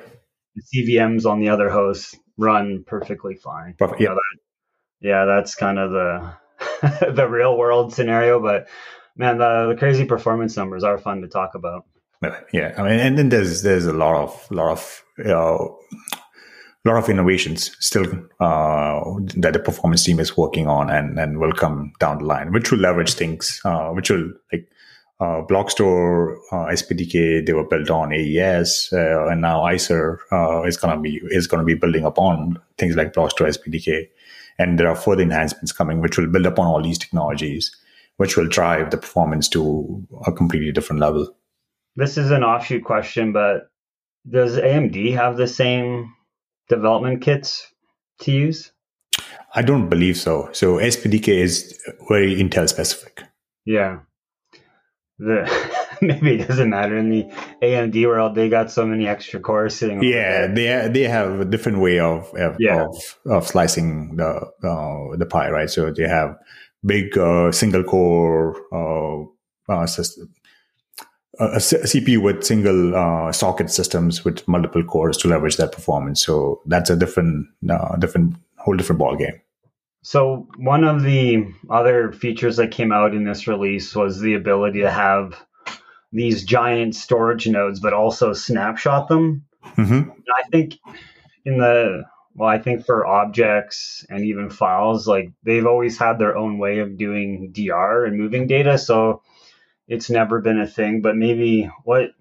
The 0.56 0.62
CVMs 0.62 1.26
on 1.26 1.40
the 1.40 1.50
other 1.50 1.70
hosts 1.70 2.16
run 2.38 2.84
perfectly 2.86 3.36
fine. 3.36 3.76
Perfect. 3.78 4.02
Yeah. 4.02 4.10
that, 4.10 4.40
yeah, 5.02 5.26
that's 5.26 5.56
kind 5.56 5.80
of 5.80 5.92
the 5.92 7.12
the 7.14 7.28
real 7.28 7.58
world 7.58 7.94
scenario. 7.94 8.40
But 8.42 8.68
man, 9.16 9.38
the, 9.38 9.68
the 9.70 9.76
crazy 9.76 10.06
performance 10.06 10.56
numbers 10.58 10.84
are 10.84 10.98
fun 10.98 11.22
to 11.22 11.28
talk 11.28 11.56
about. 11.56 11.86
Yeah, 12.54 12.74
I 12.78 12.84
mean, 12.84 13.00
and 13.00 13.18
then 13.18 13.30
there's 13.30 13.64
there's 13.64 13.86
a 13.86 13.92
lot 13.92 14.16
of 14.16 14.48
lot 14.50 14.72
of 14.72 15.04
you 15.18 15.26
know, 15.26 15.78
a 16.86 16.90
lot 16.90 16.98
of 16.98 17.10
innovations 17.10 17.76
still 17.80 18.06
uh, 18.40 19.02
that 19.36 19.52
the 19.54 19.60
performance 19.60 20.04
team 20.04 20.20
is 20.20 20.38
working 20.38 20.68
on 20.68 20.90
and, 20.90 21.20
and 21.20 21.40
will 21.40 21.52
come 21.52 21.94
down 22.00 22.20
the 22.20 22.26
line, 22.26 22.52
which 22.52 22.72
will 22.72 22.80
leverage 22.80 23.14
things, 23.14 23.62
uh, 23.66 23.90
which 23.90 24.10
will 24.10 24.32
like 24.52 24.68
uh, 25.20 25.42
Blockstore, 25.48 26.38
uh, 26.52 26.66
SPDK, 26.72 27.46
they 27.46 27.54
were 27.54 27.68
built 27.68 27.90
on 27.90 28.12
AES, 28.14 28.90
uh, 28.92 29.28
and 29.28 29.42
now 29.42 29.64
ISER 29.64 30.20
uh, 30.32 30.64
is 30.64 30.78
gonna 30.78 31.00
be 31.00 31.22
is 31.30 31.48
gonna 31.48 31.64
be 31.64 31.76
building 31.76 32.04
upon 32.04 32.60
things 32.78 32.96
like 32.96 33.14
Blockstore 33.14 33.48
SPDK, 33.48 34.10
and 34.58 34.80
there 34.80 34.88
are 34.88 34.96
further 34.96 35.22
enhancements 35.22 35.72
coming 35.72 36.02
which 36.02 36.18
will 36.18 36.28
build 36.28 36.46
upon 36.46 36.68
all 36.68 36.82
these 36.82 36.98
technologies, 36.98 37.76
which 38.18 38.36
will 38.36 38.48
drive 38.48 38.92
the 38.92 38.98
performance 38.98 39.48
to 39.50 40.06
a 40.26 40.32
completely 40.32 40.72
different 40.72 41.00
level. 41.00 41.34
This 41.96 42.18
is 42.18 42.32
an 42.32 42.44
offshoot 42.44 42.84
question, 42.84 43.34
but 43.34 43.70
does 44.30 44.58
AMD 44.58 45.14
have 45.14 45.38
the 45.38 45.48
same 45.48 46.14
development 46.70 47.22
kits 47.22 47.72
to 48.22 48.32
use? 48.32 48.72
I 49.56 49.62
don't 49.62 49.90
believe 49.90 50.18
so. 50.18 50.50
So 50.54 50.78
SPDK 50.78 51.28
is 51.28 51.80
very 52.10 52.36
Intel 52.36 52.68
specific. 52.68 53.24
Yeah. 53.66 54.00
The, 55.24 55.50
maybe 56.02 56.40
it 56.40 56.48
doesn't 56.48 56.70
matter 56.70 56.98
in 56.98 57.10
the 57.10 57.24
AMD 57.62 58.06
world. 58.06 58.36
They 58.36 58.50
got 58.50 58.72
so 58.72 58.86
many 58.86 59.08
extra 59.08 59.40
cores 59.40 59.76
sitting. 59.76 60.04
Yeah, 60.04 60.48
they 60.48 60.90
they 60.90 61.04
have 61.04 61.40
a 61.40 61.46
different 61.46 61.80
way 61.80 62.00
of 62.00 62.34
of, 62.34 62.58
yeah. 62.60 62.86
of, 62.86 63.18
of 63.26 63.48
slicing 63.48 64.18
the 64.18 64.30
uh, 64.64 65.18
the 65.18 65.26
pie, 65.26 65.50
right? 65.50 65.70
So 65.70 65.92
they 65.92 66.08
have 66.08 66.36
big 66.86 67.18
uh, 67.18 67.52
single 67.52 67.84
core 67.84 68.56
uh, 68.74 69.72
uh 69.72 69.86
system, 69.86 70.34
a, 71.40 71.46
a 71.46 71.58
CPU 71.58 72.22
with 72.22 72.44
single 72.44 72.96
uh, 72.96 73.32
socket 73.32 73.70
systems 73.70 74.26
with 74.26 74.48
multiple 74.48 74.84
cores 74.84 75.18
to 75.18 75.28
leverage 75.28 75.58
that 75.58 75.72
performance. 75.72 76.24
So 76.26 76.62
that's 76.66 76.90
a 76.90 76.96
different, 76.96 77.48
uh, 77.70 77.96
different, 77.98 78.36
whole 78.58 78.76
different 78.76 79.00
ball 79.00 79.16
game. 79.16 79.40
So 80.04 80.50
one 80.58 80.84
of 80.84 81.02
the 81.02 81.48
other 81.70 82.12
features 82.12 82.58
that 82.58 82.72
came 82.72 82.92
out 82.92 83.16
in 83.16 83.24
this 83.24 83.48
release 83.48 83.96
was 83.96 84.20
the 84.20 84.34
ability 84.34 84.82
to 84.82 84.92
have 84.92 85.42
these 86.12 86.44
giant 86.44 86.96
storage 86.96 87.48
nodes, 87.48 87.80
but 87.80 87.94
also 87.94 88.34
snapshot 88.34 89.08
them. 89.08 89.46
Mm-hmm. 89.78 90.12
I 90.12 90.50
think 90.52 90.78
in 91.46 91.58
the 91.58 92.04
well, 92.36 92.50
I 92.50 92.60
think 92.60 92.86
for 92.86 93.06
objects 93.06 94.06
and 94.10 94.26
even 94.26 94.50
files, 94.50 95.08
like 95.08 95.32
they've 95.44 95.66
always 95.66 95.98
had 95.98 96.20
their 96.20 96.36
own 96.36 96.58
way 96.58 96.80
of 96.80 96.98
doing 96.98 97.52
DR 97.54 98.06
and 98.06 98.18
moving 98.18 98.46
data. 98.48 98.78
So 98.78 99.22
it's 99.88 100.10
never 100.10 100.42
been 100.42 100.60
a 100.60 100.68
thing, 100.68 101.02
but 101.02 101.16
maybe 101.16 101.70
what 101.86 102.12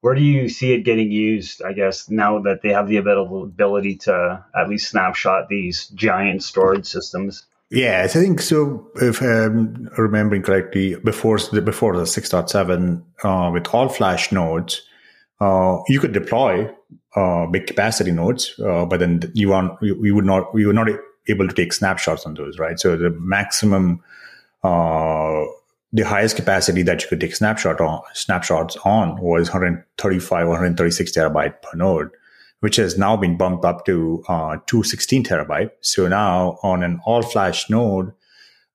where 0.00 0.14
do 0.14 0.22
you 0.22 0.48
see 0.48 0.72
it 0.72 0.82
getting 0.84 1.10
used? 1.10 1.62
I 1.62 1.72
guess 1.72 2.08
now 2.08 2.40
that 2.40 2.62
they 2.62 2.70
have 2.70 2.88
the 2.88 2.96
ability 2.96 3.96
to 3.96 4.44
at 4.58 4.68
least 4.68 4.90
snapshot 4.90 5.48
these 5.48 5.88
giant 5.88 6.42
storage 6.42 6.86
systems. 6.86 7.44
Yeah, 7.70 8.02
I 8.04 8.08
think 8.08 8.40
so. 8.40 8.90
If 8.96 9.20
I'm 9.20 9.88
remembering 9.96 10.42
correctly, 10.42 10.96
before 10.96 11.38
the 11.38 11.62
before 11.62 11.96
the 11.96 12.06
six 12.06 12.30
point 12.30 12.50
seven 12.50 13.04
uh, 13.22 13.50
with 13.52 13.72
all 13.72 13.88
flash 13.88 14.32
nodes, 14.32 14.82
uh, 15.40 15.78
you 15.88 16.00
could 16.00 16.12
deploy 16.12 16.68
uh, 17.14 17.46
big 17.46 17.68
capacity 17.68 18.10
nodes, 18.10 18.58
uh, 18.58 18.86
but 18.86 18.98
then 18.98 19.22
you 19.34 19.52
are 19.52 19.78
you, 19.82 20.04
you 20.04 20.14
would 20.16 20.24
not 20.24 20.48
you 20.54 20.66
were 20.66 20.72
not 20.72 20.88
able 21.28 21.46
to 21.46 21.54
take 21.54 21.72
snapshots 21.72 22.26
on 22.26 22.34
those, 22.34 22.58
right? 22.58 22.80
So 22.80 22.96
the 22.96 23.10
maximum 23.10 24.02
uh, 24.64 25.44
the 25.92 26.02
highest 26.02 26.36
capacity 26.36 26.82
that 26.82 27.02
you 27.02 27.08
could 27.08 27.20
take 27.20 27.34
snapshot 27.34 27.80
on, 27.80 28.02
snapshots 28.14 28.76
on 28.84 29.20
was 29.20 29.48
135 29.48 30.46
or 30.46 30.50
136 30.50 31.12
terabyte 31.12 31.60
per 31.62 31.76
node, 31.76 32.10
which 32.60 32.76
has 32.76 32.96
now 32.96 33.16
been 33.16 33.36
bumped 33.36 33.64
up 33.64 33.84
to 33.86 34.22
uh, 34.28 34.56
216 34.66 35.24
terabyte. 35.24 35.70
So 35.80 36.06
now 36.06 36.58
on 36.62 36.84
an 36.84 37.00
all 37.04 37.22
flash 37.22 37.68
node, 37.68 38.12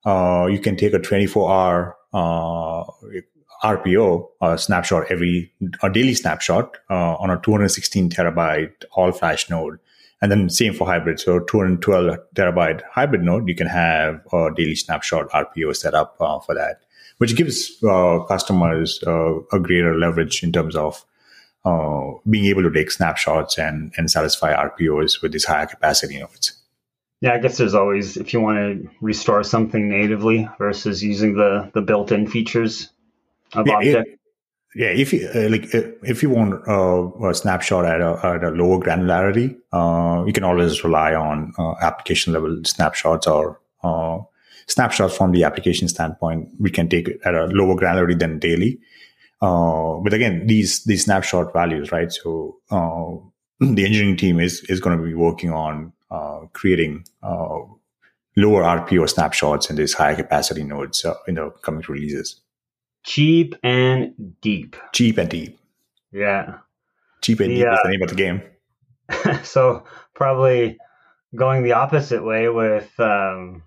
uh, 0.06 0.48
you 0.50 0.60
can 0.60 0.76
take 0.76 0.94
a 0.94 1.00
24 1.00 1.52
hour 1.52 1.98
uh, 2.14 2.84
RPO 3.64 4.60
snapshot 4.60 5.10
every 5.10 5.52
a 5.82 5.90
daily 5.90 6.14
snapshot 6.14 6.78
uh, 6.90 7.16
on 7.16 7.30
a 7.30 7.40
216 7.40 8.10
terabyte 8.10 8.84
all 8.92 9.12
flash 9.12 9.50
node. 9.50 9.80
And 10.22 10.32
then 10.32 10.50
same 10.50 10.74
for 10.74 10.86
hybrid. 10.86 11.20
So 11.20 11.40
212 11.40 12.18
terabyte 12.36 12.82
hybrid 12.92 13.24
node, 13.24 13.48
you 13.48 13.56
can 13.56 13.68
have 13.68 14.22
a 14.34 14.50
daily 14.56 14.76
snapshot 14.76 15.30
RPO 15.30 15.76
set 15.76 15.94
up 15.94 16.16
uh, 16.20 16.40
for 16.40 16.56
that 16.56 16.82
which 17.18 17.36
gives 17.36 17.72
uh, 17.84 18.20
customers 18.28 19.04
uh, 19.08 19.40
a 19.52 19.60
greater 19.60 19.96
leverage 19.96 20.44
in 20.44 20.52
terms 20.52 20.76
of 20.76 21.06
uh, 21.64 22.12
being 22.30 22.46
able 22.46 22.64
to 22.64 22.72
take 22.72 22.92
snapshots 22.92 23.58
and, 23.58 23.94
and 23.98 24.12
satisfy 24.12 24.54
RPOs 24.54 25.22
with 25.22 25.32
these 25.32 25.46
higher 25.46 25.66
capacity 25.66 26.20
nodes. 26.20 26.54
Yeah, 27.22 27.34
I 27.34 27.40
guess 27.40 27.58
there's 27.58 27.74
always 27.74 28.18
if 28.18 28.34
you 28.34 28.42
want 28.42 28.58
to 28.58 28.90
restore 29.02 29.44
something 29.44 29.90
natively 29.90 30.48
versus 30.60 31.04
using 31.04 31.36
the 31.36 31.72
the 31.74 31.82
built-in 31.82 32.28
features 32.28 32.90
of 33.54 33.66
yeah, 33.66 33.74
object. 33.76 34.10
It, 34.10 34.20
yeah, 34.76 34.90
if 34.90 35.14
you 35.14 35.28
uh, 35.34 35.50
like, 35.50 35.74
uh, 35.74 35.84
if 36.04 36.22
you 36.22 36.30
want 36.30 36.68
uh, 36.68 37.30
a 37.30 37.34
snapshot 37.34 37.86
at 37.86 38.02
a, 38.02 38.20
at 38.26 38.44
a 38.44 38.50
lower 38.50 38.80
granularity, 38.80 39.58
uh, 39.72 40.26
you 40.26 40.34
can 40.34 40.44
always 40.44 40.84
rely 40.84 41.16
on 41.16 41.54
uh, 41.58 41.76
application 41.82 42.34
level 42.34 42.62
snapshots 42.66 43.26
or 43.26 43.62
uh, 43.84 44.20
snapshots 44.68 45.16
from 45.16 45.32
the 45.32 45.44
application 45.44 45.88
standpoint, 45.88 46.50
we 46.60 46.70
can 46.70 46.90
take 46.90 47.08
it 47.08 47.20
at 47.26 47.36
a 47.36 47.46
lower 47.46 47.76
granularity 47.76 48.18
than 48.18 48.40
daily. 48.40 48.80
Uh, 49.42 49.98
but 49.98 50.14
again, 50.14 50.48
these 50.48 50.84
these 50.86 51.04
snapshot 51.04 51.54
values, 51.54 51.92
right? 51.92 52.12
So 52.12 52.58
uh, 52.72 53.16
the 53.60 53.86
engineering 53.86 54.18
team 54.18 54.40
is 54.40 54.64
is 54.64 54.80
going 54.80 54.98
to 54.98 55.04
be 55.04 55.14
working 55.14 55.52
on 55.52 55.94
uh, 56.10 56.42
creating 56.54 57.06
uh, 57.22 57.60
lower 58.38 58.64
RPO 58.64 59.10
snapshots 59.10 59.70
in 59.70 59.76
these 59.76 59.94
higher 59.94 60.16
capacity 60.16 60.64
nodes 60.64 61.06
uh, 61.06 61.16
in 61.28 61.36
the 61.36 61.50
coming 61.62 61.84
releases. 61.88 62.42
Cheap 63.04 63.56
and 63.62 64.14
deep. 64.42 64.76
Cheap 64.94 65.18
and 65.18 65.30
deep. 65.30 65.60
Yeah. 66.12 66.58
Cheap 67.22 67.40
and 67.42 67.52
the, 67.52 67.56
deep 67.56 67.68
is 67.68 67.80
the 67.84 67.90
name 67.90 68.02
of 68.02 68.10
the 68.10 68.16
game. 68.16 68.42
so 69.44 69.84
probably 70.14 70.78
going 71.36 71.64
the 71.64 71.74
opposite 71.74 72.24
way 72.24 72.50
with 72.50 72.92
um, 73.00 73.64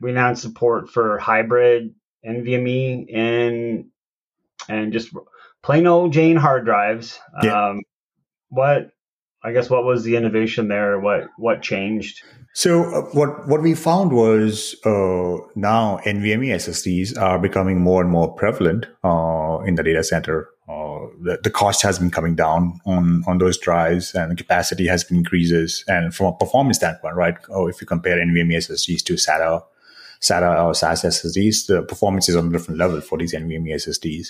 we 0.00 0.10
announced 0.10 0.42
support 0.42 0.90
for 0.90 1.18
hybrid 1.18 1.94
NVMe 2.24 3.06
and 3.14 3.86
and 4.68 4.92
just 4.92 5.10
plain 5.62 5.86
old 5.86 6.12
Jane 6.12 6.36
hard 6.36 6.64
drives. 6.64 7.18
Yeah. 7.42 7.68
Um, 7.68 7.82
what 8.48 8.90
I 9.42 9.52
guess 9.52 9.70
what 9.70 9.84
was 9.84 10.04
the 10.04 10.16
innovation 10.16 10.68
there? 10.68 10.98
What 10.98 11.28
what 11.38 11.62
changed? 11.62 12.22
So 12.52 12.84
uh, 12.84 13.02
what 13.12 13.46
what 13.48 13.62
we 13.62 13.74
found 13.74 14.12
was 14.12 14.74
uh, 14.84 15.44
now 15.54 16.00
NVMe 16.04 16.48
SSDs 16.54 17.20
are 17.20 17.38
becoming 17.38 17.80
more 17.80 18.02
and 18.02 18.10
more 18.10 18.32
prevalent 18.32 18.86
uh, 19.04 19.58
in 19.66 19.74
the 19.74 19.82
data 19.82 20.02
center 20.02 20.50
uh, 20.68 21.06
the, 21.20 21.38
the 21.44 21.50
cost 21.50 21.82
has 21.82 21.98
been 21.98 22.10
coming 22.10 22.34
down 22.34 22.80
on, 22.86 23.22
on 23.26 23.38
those 23.38 23.56
drives 23.56 24.14
and 24.14 24.32
the 24.32 24.36
capacity 24.36 24.86
has 24.86 25.04
been 25.04 25.18
increases. 25.18 25.84
And 25.86 26.14
from 26.14 26.26
a 26.26 26.36
performance 26.36 26.78
standpoint, 26.78 27.14
right? 27.14 27.36
Oh, 27.50 27.68
if 27.68 27.80
you 27.80 27.86
compare 27.86 28.16
NVMe 28.16 28.56
SSDs 28.56 29.04
to 29.04 29.14
SATA, 29.14 29.62
SATA 30.20 30.64
or 30.64 30.74
SAS 30.74 31.02
SSDs, 31.02 31.66
the 31.66 31.82
performance 31.82 32.28
is 32.28 32.36
on 32.36 32.48
a 32.48 32.50
different 32.50 32.78
level 32.78 33.00
for 33.00 33.18
these 33.18 33.34
NVMe 33.34 33.74
SSDs. 33.74 34.28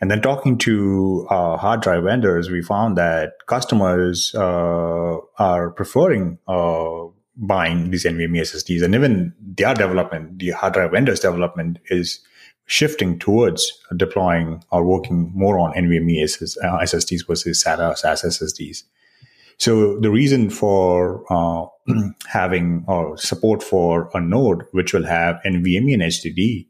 And 0.00 0.10
then 0.10 0.22
talking 0.22 0.56
to 0.58 1.26
uh, 1.28 1.56
hard 1.58 1.82
drive 1.82 2.04
vendors, 2.04 2.50
we 2.50 2.62
found 2.62 2.96
that 2.96 3.34
customers 3.46 4.34
uh, 4.34 5.18
are 5.38 5.70
preferring 5.70 6.38
uh, 6.48 7.04
buying 7.36 7.90
these 7.90 8.04
NVMe 8.04 8.40
SSDs, 8.40 8.82
and 8.82 8.94
even 8.94 9.34
their 9.40 9.74
development, 9.74 10.38
the 10.38 10.50
hard 10.50 10.74
drive 10.74 10.92
vendors' 10.92 11.20
development, 11.20 11.78
is 11.86 12.20
shifting 12.66 13.18
towards 13.18 13.72
deploying 13.96 14.62
or 14.70 14.84
working 14.84 15.32
more 15.34 15.58
on 15.58 15.72
NVMe 15.74 16.22
SSDs 16.22 17.22
uh, 17.22 17.26
versus 17.26 17.64
SATA 17.64 17.90
or 17.90 17.96
SAS 17.96 18.22
SSDs. 18.22 18.84
So 19.60 20.00
the 20.00 20.10
reason 20.10 20.48
for 20.48 21.24
uh, 21.30 21.66
having 22.26 22.84
or 22.88 23.18
support 23.18 23.62
for 23.62 24.10
a 24.14 24.20
node 24.20 24.64
which 24.72 24.94
will 24.94 25.04
have 25.04 25.36
NVMe 25.44 25.92
and 25.92 26.02
HDD 26.02 26.66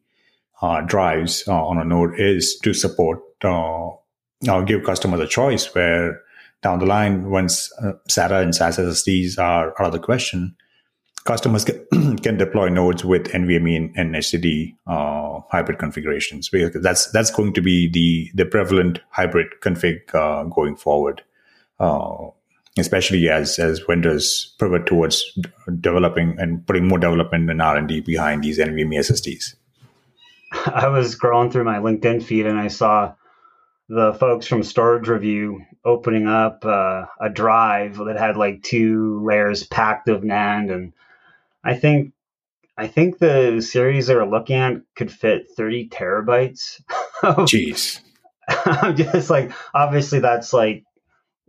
uh, 0.60 0.80
drives 0.82 1.44
uh, 1.46 1.64
on 1.64 1.78
a 1.78 1.84
node 1.84 2.18
is 2.18 2.58
to 2.64 2.74
support 2.74 3.20
uh, 3.44 3.90
give 4.66 4.82
customers 4.82 5.20
a 5.20 5.26
choice 5.28 5.72
where 5.72 6.20
down 6.62 6.80
the 6.80 6.86
line 6.86 7.30
once 7.30 7.72
uh, 7.80 7.92
SATA 8.08 8.42
and 8.42 8.54
SAS 8.54 8.76
SSDs 8.76 9.38
are 9.38 9.68
out 9.80 9.86
of 9.86 9.92
the 9.92 9.98
question, 10.00 10.56
customers 11.24 11.64
can, 11.64 12.36
deploy 12.36 12.68
nodes 12.68 13.04
with 13.04 13.24
NVMe 13.28 13.76
and, 13.76 13.96
and 13.96 14.14
HDD 14.16 14.74
uh, 14.88 15.40
hybrid 15.50 15.78
configurations. 15.78 16.48
Because 16.48 16.82
that's 16.82 17.10
that's 17.12 17.30
going 17.30 17.54
to 17.54 17.62
be 17.62 17.88
the 17.88 18.30
the 18.34 18.44
prevalent 18.44 19.00
hybrid 19.10 19.46
config 19.62 20.12
uh, 20.12 20.44
going 20.44 20.76
forward, 20.76 21.22
uh, 21.78 22.26
especially 22.80 23.28
as 23.28 23.58
as 23.58 23.80
vendors 23.80 24.54
pivot 24.58 24.86
towards 24.86 25.38
developing 25.80 26.36
and 26.38 26.66
putting 26.66 26.88
more 26.88 26.98
development 26.98 27.50
and 27.50 27.62
R 27.62 27.76
and 27.76 27.88
D 27.88 28.00
behind 28.00 28.42
these 28.42 28.58
NVMe 28.58 28.98
SSDs. 28.98 29.54
I 30.66 30.88
was 30.88 31.14
scrolling 31.14 31.52
through 31.52 31.64
my 31.64 31.78
LinkedIn 31.78 32.22
feed 32.22 32.46
and 32.46 32.58
I 32.58 32.68
saw 32.68 33.14
the 33.88 34.14
folks 34.14 34.46
from 34.46 34.62
Storage 34.62 35.08
Review 35.08 35.64
opening 35.84 36.26
up 36.26 36.64
uh, 36.64 37.06
a 37.20 37.28
drive 37.28 37.96
that 37.98 38.16
had 38.18 38.36
like 38.36 38.62
two 38.62 39.22
layers 39.24 39.64
packed 39.64 40.08
of 40.08 40.22
NAND 40.22 40.72
and 40.72 40.92
I 41.62 41.74
think 41.74 42.12
I 42.76 42.86
think 42.86 43.18
the 43.18 43.60
series 43.60 44.06
they 44.06 44.14
were 44.14 44.26
looking 44.26 44.56
at 44.56 44.80
could 44.96 45.12
fit 45.12 45.50
30 45.54 45.90
terabytes. 45.90 46.80
Jeez. 47.22 48.00
I'm 48.48 48.96
just 48.96 49.28
like, 49.28 49.52
obviously 49.74 50.20
that's 50.20 50.54
like, 50.54 50.84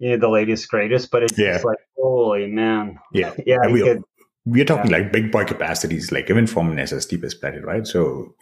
you 0.02 0.10
know, 0.10 0.18
the 0.18 0.28
latest 0.28 0.68
greatest, 0.68 1.12
but 1.12 1.22
it's 1.22 1.38
yeah. 1.38 1.54
just 1.54 1.66
like, 1.66 1.78
holy 1.96 2.48
man. 2.48 3.00
Yeah. 3.14 3.34
Yeah. 3.46 3.68
we, 3.70 3.84
could, 3.84 4.02
we're 4.46 4.66
talking 4.66 4.90
yeah. 4.90 4.98
like 4.98 5.12
big 5.12 5.32
boy 5.32 5.46
capacities, 5.46 6.12
like 6.12 6.28
even 6.28 6.48
from 6.48 6.72
an 6.72 6.78
SSD 6.78 7.22
perspective, 7.22 7.64
right? 7.64 7.86
So 7.86 8.34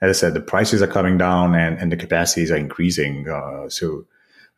as 0.00 0.16
I 0.16 0.18
said, 0.18 0.32
the 0.32 0.40
prices 0.40 0.80
are 0.80 0.86
coming 0.86 1.18
down 1.18 1.54
and, 1.54 1.78
and 1.78 1.92
the 1.92 1.98
capacities 1.98 2.50
are 2.50 2.56
increasing. 2.56 3.28
Uh, 3.28 3.68
so 3.68 4.06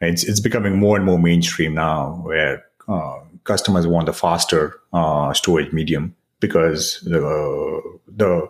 it's, 0.01 0.23
it's 0.23 0.39
becoming 0.39 0.79
more 0.79 0.97
and 0.97 1.05
more 1.05 1.19
mainstream 1.19 1.75
now 1.75 2.21
where 2.23 2.65
uh, 2.87 3.19
customers 3.43 3.89
want 3.89 4.09
a 4.09 4.13
faster 4.13 4.79
uh, 4.93 5.33
storage 5.33 5.73
medium 5.73 6.15
because 6.39 7.01
the 7.01 7.99
the 8.07 8.49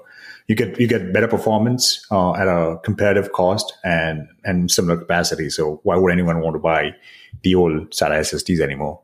you 0.49 0.55
get 0.55 0.79
you 0.79 0.87
get 0.87 1.12
better 1.12 1.29
performance 1.29 2.05
uh, 2.11 2.35
at 2.35 2.49
a 2.49 2.79
competitive 2.85 3.33
cost 3.33 3.73
and 3.85 4.29
and 4.45 4.71
similar 4.71 4.97
capacity. 4.97 5.50
So 5.50 5.81
why 5.83 5.97
would 5.97 6.12
anyone 6.12 6.41
want 6.41 6.55
to 6.55 6.61
buy 6.61 6.95
the 7.43 7.55
old 7.55 7.91
SATA 7.91 8.21
SSDs 8.21 8.61
anymore? 8.61 9.00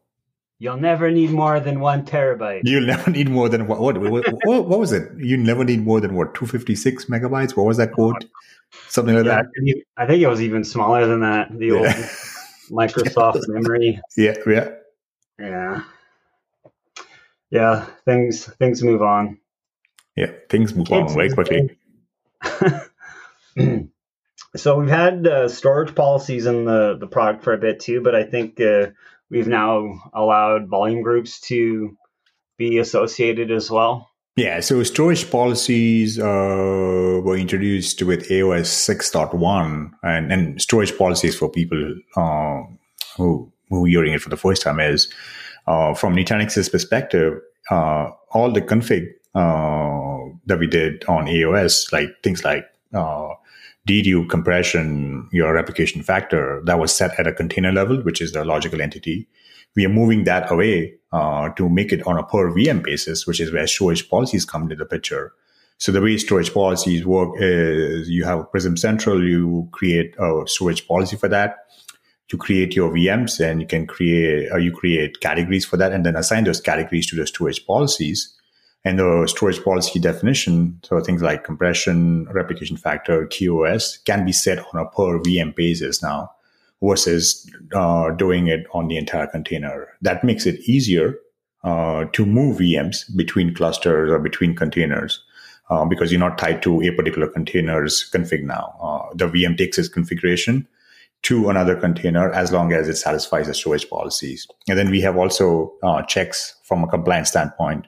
You'll 0.59 0.77
never 0.77 1.11
need 1.11 1.31
more 1.31 1.59
than 1.59 1.81
one 1.81 2.05
terabyte. 2.05 2.63
You'll 2.65 2.87
never 2.87 3.11
need 3.11 3.29
more 3.29 3.49
than 3.49 3.67
what? 3.67 3.81
What, 3.81 3.99
what, 4.45 4.69
what, 4.69 4.79
was 4.79 4.93
it? 4.93 5.11
You 5.19 5.37
never 5.37 5.65
need 5.65 5.85
more 5.85 6.01
than 6.01 6.15
what? 6.15 6.35
Two 6.35 6.47
fifty 6.47 6.77
six 6.77 7.07
megabytes. 7.07 7.57
What 7.57 7.67
was 7.67 7.79
that 7.79 7.93
quote? 7.93 8.25
Something 8.89 9.17
like 9.17 9.27
yeah, 9.27 9.43
that. 9.43 9.83
I 9.97 10.07
think 10.07 10.23
it 10.23 10.29
was 10.29 10.41
even 10.41 10.63
smaller 10.65 11.07
than 11.07 11.21
that. 11.21 11.59
The 11.59 11.67
yeah. 11.67 11.75
old 11.75 11.87
Microsoft 12.71 13.43
memory. 13.49 14.01
Yeah, 14.17 14.35
yeah, 14.47 14.69
yeah 15.39 15.83
yeah, 17.53 17.85
things 18.07 18.47
things 18.59 18.83
move 18.83 19.03
on. 19.03 19.39
Yeah, 20.17 20.33
things 20.49 20.75
move 20.75 20.91
on 20.93 21.09
very 21.15 21.31
quickly. 21.31 21.77
so 24.57 24.79
we've 24.79 24.89
had 24.89 25.27
uh, 25.27 25.49
storage 25.49 25.95
policies 25.95 26.47
in 26.47 26.65
the 26.65 26.97
the 26.99 27.07
product 27.07 27.45
for 27.45 27.55
a 27.55 27.59
bit 27.59 27.81
too, 27.81 28.03
but 28.03 28.15
I 28.15 28.25
think 28.25 28.61
uh, 28.61 28.89
we've 29.31 29.49
now 29.49 30.01
allowed 30.13 30.69
volume 30.69 31.03
groups 31.03 31.41
to 31.43 31.97
be 32.59 32.79
associated 32.79 33.51
as 33.51 33.71
well. 33.71 34.09
Yeah, 34.37 34.61
so 34.61 34.83
storage 34.83 35.31
policies 35.31 36.19
uh, 36.19 36.25
were 36.25 37.37
introduced 37.37 38.03
with 38.03 38.29
AOS 38.31 38.89
6.1, 38.89 39.91
and, 40.03 40.33
and 40.33 40.61
storage 40.61 40.97
policies 40.97 41.37
for 41.37 41.51
people 41.51 41.95
uh, 42.17 42.63
who 43.17 43.53
who 43.69 43.85
hearing 43.85 44.15
it 44.15 44.21
for 44.23 44.31
the 44.31 44.37
first 44.37 44.63
time 44.63 44.81
is 44.81 45.13
uh, 45.67 45.95
from 45.95 46.15
Nutanix's 46.15 46.69
perspective, 46.69 47.41
uh, 47.71 48.11
all 48.31 48.53
the 48.53 48.61
config 48.61 49.09
that 49.35 50.59
we 50.59 50.67
did 50.67 51.05
on 51.07 51.27
AOS, 51.27 51.93
like 51.93 52.11
things 52.23 52.45
like 52.45 52.67
uh, 52.95 53.29
DDU 53.89 54.29
compression, 54.29 55.29
your 55.33 55.53
replication 55.55 56.03
factor, 56.03 56.63
that 56.67 56.79
was 56.79 56.95
set 56.95 57.19
at 57.19 57.27
a 57.27 57.33
container 57.33 57.73
level, 57.73 58.03
which 58.03 58.21
is 58.21 58.33
the 58.33 58.45
logical 58.45 58.81
entity. 58.81 59.29
We 59.75 59.87
are 59.87 59.91
moving 59.91 60.25
that 60.25 60.51
away 60.53 60.95
uh, 61.13 61.49
to 61.51 61.69
make 61.69 61.93
it 61.93 62.07
on 62.07 62.19
a 62.19 62.23
per 62.23 62.53
VM 62.53 62.83
basis, 62.83 63.27
which 63.27 63.41
is 63.41 63.53
where 63.53 63.67
storage 63.67 64.09
policies 64.09 64.45
come 64.45 64.63
into 64.65 64.77
the 64.77 64.85
picture. 64.85 65.33
So 65.79 65.91
the 65.91 66.01
way 66.01 66.17
storage 66.17 66.55
policies 66.55 67.05
work 67.05 67.35
is 67.39 68.09
you 68.09 68.25
have 68.25 68.51
Prism 68.53 68.77
Central, 68.77 69.25
you 69.25 69.69
create 69.73 70.15
a 70.19 70.43
storage 70.47 70.87
policy 70.87 71.17
for 71.17 71.29
that 71.29 71.59
You 72.31 72.39
create 72.39 72.75
your 72.75 72.91
VMs 72.91 73.41
and 73.41 73.61
you 73.61 73.67
can 73.67 73.87
create, 73.87 74.51
or 74.53 74.59
you 74.59 74.73
create 74.73 75.21
categories 75.21 75.67
for 75.67 75.77
that 75.77 75.93
and 75.93 76.07
then 76.07 76.17
assign 76.17 76.45
those 76.45 76.61
categories 76.61 77.07
to 77.09 77.17
the 77.17 77.27
storage 77.27 77.67
policies. 77.67 78.33
And 78.85 78.99
the 78.99 79.27
storage 79.29 79.63
policy 79.63 80.01
definition, 80.01 80.81
so 80.83 81.01
things 81.01 81.23
like 81.23 81.45
compression, 81.45 82.27
replication 82.33 82.77
factor, 82.77 83.27
QoS 83.27 84.05
can 84.05 84.25
be 84.25 84.33
set 84.33 84.59
on 84.59 84.81
a 84.81 84.87
per 84.87 85.21
VM 85.21 85.55
basis 85.55 86.03
now 86.03 86.31
versus 86.83 87.49
uh, 87.75 88.11
doing 88.11 88.49
it 88.49 88.67
on 88.73 88.89
the 88.89 88.97
entire 88.97 89.29
container. 89.29 89.87
That 90.01 90.25
makes 90.25 90.47
it 90.47 90.61
easier 90.69 91.15
uh, 91.63 92.07
to 92.13 92.27
move 92.27 92.59
VMs 92.59 93.17
between 93.17 93.55
clusters 93.55 94.11
or 94.11 94.19
between 94.19 94.57
containers. 94.57 95.23
Uh, 95.71 95.87
because 95.87 96.11
you're 96.11 96.21
not 96.21 96.37
tied 96.37 96.61
to 96.61 96.83
a 96.83 96.91
particular 96.91 97.27
container's 97.27 98.11
config 98.13 98.43
now. 98.43 98.77
Uh, 98.83 99.15
the 99.15 99.27
VM 99.27 99.57
takes 99.57 99.79
its 99.79 99.89
configuration 99.89 100.69
to 101.23 101.49
another 101.49 101.77
container 101.77 102.31
as 102.33 102.53
long 102.53 102.73
as 102.73 102.89
it 102.89 102.97
satisfies 102.97 103.47
the 103.47 103.55
storage 103.55 103.89
policies. 103.89 104.47
And 104.69 104.77
then 104.77 104.91
we 104.91 105.01
have 105.01 105.17
also 105.17 105.73
uh, 105.83 106.03
checks 106.03 106.57
from 106.65 106.85
a 106.85 106.89
compliance 106.89 107.31
standpoint 107.31 107.87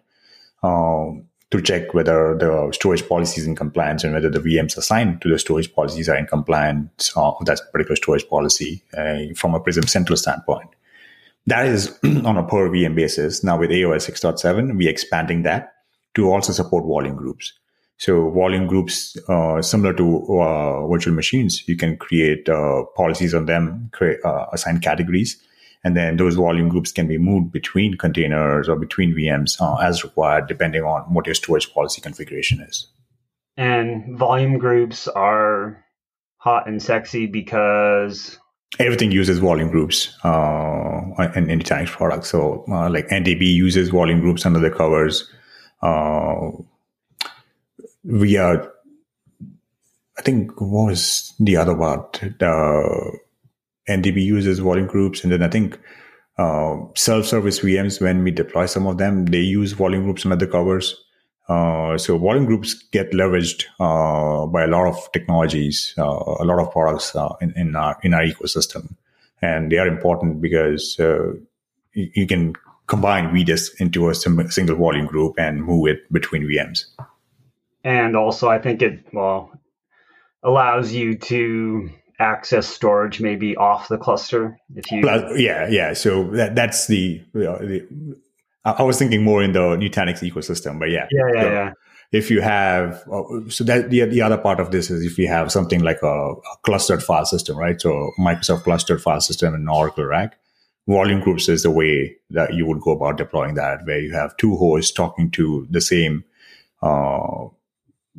to 1.55 1.63
check 1.63 1.95
whether 1.95 2.37
the 2.37 2.73
storage 2.73 3.09
policy 3.09 3.41
is 3.41 3.47
in 3.47 3.55
compliance 3.55 4.03
and 4.03 4.13
whether 4.13 4.29
the 4.29 4.41
VMs 4.41 4.77
assigned 4.77 5.23
to 5.23 5.29
the 5.29 5.39
storage 5.39 5.73
policies 5.73 6.09
are 6.09 6.17
in 6.17 6.27
compliance 6.27 7.17
uh, 7.17 7.31
of 7.31 7.45
that 7.45 7.61
particular 7.71 7.95
storage 7.95 8.29
policy 8.29 8.83
uh, 8.99 9.33
from 9.37 9.55
a 9.55 9.61
Prism 9.61 9.87
Central 9.87 10.17
standpoint. 10.17 10.69
That 11.47 11.67
is 11.67 11.97
on 12.25 12.37
a 12.37 12.43
per 12.43 12.69
VM 12.69 12.97
basis. 12.97 13.45
Now 13.45 13.57
with 13.57 13.71
AOS 13.71 14.11
6.7, 14.11 14.77
we're 14.77 14.91
expanding 14.91 15.43
that 15.43 15.75
to 16.15 16.29
also 16.29 16.53
support 16.53 16.85
volume 16.87 17.15
groups. 17.15 17.53
So 17.99 18.31
volume 18.31 18.67
groups, 18.67 19.17
uh, 19.29 19.63
similar 19.63 19.93
to 19.95 20.41
uh, 20.41 20.87
virtual 20.89 21.15
machines, 21.15 21.63
you 21.69 21.77
can 21.77 21.97
create 21.97 22.49
uh, 22.49 22.83
policies 22.97 23.33
on 23.33 23.47
them, 23.47 23.91
create, 23.93 24.19
uh, 24.25 24.47
assign 24.53 24.81
categories, 24.81 25.41
and 25.85 25.97
then 25.97 26.17
those 26.17 26.35
volume 26.35 26.69
groups 26.69 26.91
can 26.91 27.07
be 27.07 27.19
moved 27.19 27.53
between 27.53 27.97
containers 27.97 28.69
or 28.69 28.77
between 28.77 29.15
VMs 29.15 29.61
uh, 29.61 29.77
as 29.77 30.03
required, 30.03 30.47
depending 30.47 30.83
on 30.83 31.03
what 31.13 31.27
your 31.27 31.35
storage 31.35 31.73
policy 31.73 32.01
configuration 32.01 32.61
is. 32.61 32.89
And 33.57 34.19
volume 34.19 34.59
groups 34.59 35.07
are 35.09 35.85
hot 36.39 36.67
and 36.67 36.83
sexy 36.83 37.27
because 37.27 38.39
everything 38.79 39.13
uses 39.13 39.39
volume 39.39 39.71
groups 39.71 40.17
uh, 40.25 41.03
in, 41.37 41.47
Nutanix 41.47 41.89
products. 41.89 42.31
So, 42.31 42.65
like 42.67 43.09
NDB 43.09 43.43
uses 43.43 43.91
volume 43.91 44.21
groups 44.21 44.45
under 44.45 44.59
the 44.59 44.71
covers. 44.71 45.31
Uh, 45.83 46.51
we 48.03 48.37
are 48.37 48.75
I 50.19 50.23
think 50.23 50.61
what 50.61 50.91
was 50.91 51.35
the 51.39 51.57
other 51.57 51.75
part? 51.75 52.21
The 52.39 53.19
NDB 53.89 54.23
uses 54.23 54.59
volume 54.59 54.87
groups, 54.87 55.23
and 55.23 55.33
then 55.33 55.43
I 55.43 55.49
think 55.49 55.79
uh, 56.39 56.77
self-service 56.97 57.61
VMs 57.61 58.01
when 58.01 58.25
we 58.25 58.31
deploy 58.31 58.67
some 58.67 58.87
of 58.87 58.99
them, 58.99 59.27
they 59.27 59.41
use 59.41 59.73
volume 59.73 60.05
groups 60.05 60.25
under 60.25 60.37
the 60.37 60.51
covers. 60.51 61.05
Uh, 61.49 61.99
so 61.99 62.17
volume 62.17 62.47
groups 62.47 62.75
get 62.91 63.13
leveraged 63.13 63.65
uh, 63.79 64.47
by 64.47 64.65
a 64.65 64.67
lot 64.67 64.89
of 64.89 65.13
technologies, 65.13 65.95
uh, 65.99 66.03
a 66.03 66.45
lot 66.45 66.59
of 66.59 66.73
products 66.73 67.15
uh, 67.15 67.35
in, 67.41 67.53
in, 67.55 67.77
our 67.77 67.99
in 68.03 68.15
our 68.15 68.23
ecosystem, 68.23 68.95
and 69.43 69.71
they 69.71 69.77
are 69.77 69.87
important 69.87 70.41
because 70.41 70.99
uh, 70.99 71.33
you, 71.93 72.11
you, 72.15 72.27
can 72.27 72.55
combine 72.87 73.27
vDisk 73.27 73.79
into 73.79 74.09
a 74.09 74.15
sim- 74.15 74.51
single 74.51 74.77
volume 74.77 75.07
group 75.07 75.35
and 75.39 75.63
move 75.63 75.87
it 75.87 76.11
between 76.11 76.45
VMs. 76.45 76.87
And 77.85 78.17
also, 78.17 78.49
I 78.49 78.59
think 78.59 78.81
it 78.81 79.05
well 79.13 79.53
allows 80.43 80.93
you 80.93 81.17
to 81.17 81.91
access 82.21 82.67
storage 82.67 83.21
maybe 83.21 83.57
off 83.57 83.89
the 83.89 83.99
cluster 83.99 84.57
if 84.77 84.91
you 84.93 85.01
yeah 85.37 85.67
yeah 85.69 85.93
so 85.93 86.25
that 86.31 86.55
that's 86.55 86.87
the, 86.87 87.21
you 87.35 87.45
know, 87.45 87.59
the 87.59 87.87
I 88.65 88.83
was 88.83 88.99
thinking 88.99 89.23
more 89.23 89.43
in 89.43 89.53
the 89.53 89.77
Nutanix 89.77 90.21
ecosystem, 90.21 90.79
but 90.79 90.91
yeah, 90.91 91.07
yeah, 91.11 91.27
yeah, 91.35 91.43
so 91.43 91.53
yeah. 91.53 91.73
If 92.13 92.31
you 92.31 92.41
have, 92.41 93.03
uh, 93.13 93.49
so 93.49 93.65
that 93.65 93.91
the, 93.91 94.05
the 94.05 94.23
other 94.23 94.39
part 94.39 94.61
of 94.61 94.71
this 94.71 94.91
is 94.91 95.05
if 95.05 95.19
you 95.19 95.29
have 95.29 95.51
something 95.53 95.83
like 95.83 95.99
a, 96.03 96.07
a 96.07 96.57
clustered 96.63 97.03
file 97.03 97.27
system, 97.27 97.59
right? 97.59 97.81
So 97.81 98.13
Microsoft 98.19 98.63
clustered 98.63 99.03
file 99.03 99.21
system 99.21 99.53
and 99.53 99.69
Oracle 99.69 100.05
RAC 100.05 100.39
volume 100.87 101.21
groups 101.21 101.49
is 101.49 101.63
the 101.63 101.71
way 101.71 102.15
that 102.31 102.55
you 102.55 102.67
would 102.67 102.81
go 102.81 102.93
about 102.93 103.17
deploying 103.17 103.55
that, 103.55 103.85
where 103.85 104.01
you 104.01 104.13
have 104.15 104.37
two 104.37 104.57
hosts 104.57 104.93
talking 104.93 105.31
to 105.33 105.67
the 105.71 105.81
same 105.81 106.25
uh, 106.83 107.47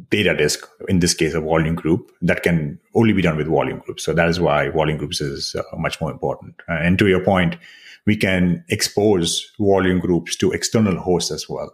data 0.10 0.36
disk, 0.36 0.68
in 0.90 1.00
this 1.00 1.14
case, 1.14 1.34
a 1.34 1.42
volume 1.42 1.76
group 1.76 2.12
that 2.22 2.44
can 2.44 2.80
only 2.94 3.14
be 3.14 3.22
done 3.22 3.38
with 3.38 3.48
volume 3.48 3.80
groups. 3.80 4.04
So 4.04 4.14
that 4.14 4.28
is 4.28 4.40
why 4.40 4.70
volume 4.70 4.98
groups 4.98 5.22
is 5.22 5.56
uh, 5.56 5.64
much 5.78 6.02
more 6.02 6.12
important. 6.12 6.56
And 6.68 7.00
to 7.00 7.08
your 7.08 7.24
point, 7.24 7.58
we 8.06 8.18
can 8.18 8.64
expose 8.70 9.52
volume 9.60 10.00
groups 10.00 10.36
to 10.38 10.52
external 10.52 10.98
hosts 10.98 11.32
as 11.32 11.48
well. 11.50 11.74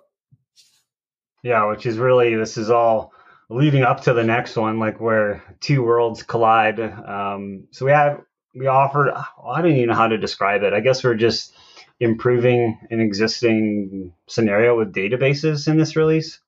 Yeah, 1.44 1.68
which 1.70 1.86
is 1.86 1.98
really, 1.98 2.36
this 2.36 2.58
is 2.58 2.70
all 2.70 3.12
leading 3.50 3.84
up 3.84 4.02
to 4.02 4.14
the 4.14 4.24
next 4.24 4.56
one, 4.56 4.80
like 4.80 5.02
where 5.02 5.44
two 5.60 5.84
worlds 5.84 6.24
collide. 6.24 6.80
Um, 6.80 7.68
so 7.72 7.86
we 7.86 7.92
have, 7.92 8.22
we 8.54 8.68
offered, 8.68 9.12
I 9.12 9.62
don't 9.62 9.72
even 9.72 9.90
know 9.90 9.96
how 9.96 10.08
to 10.08 10.18
describe 10.18 10.62
it. 10.64 10.74
I 10.74 10.80
guess 10.80 11.04
we're 11.04 11.16
just 11.16 11.54
improving 12.00 12.80
an 12.92 13.00
existing 13.00 14.14
scenario 14.28 14.78
with 14.78 14.94
databases 14.94 15.68
in 15.68 15.78
this 15.78 15.96
release. 15.96 16.40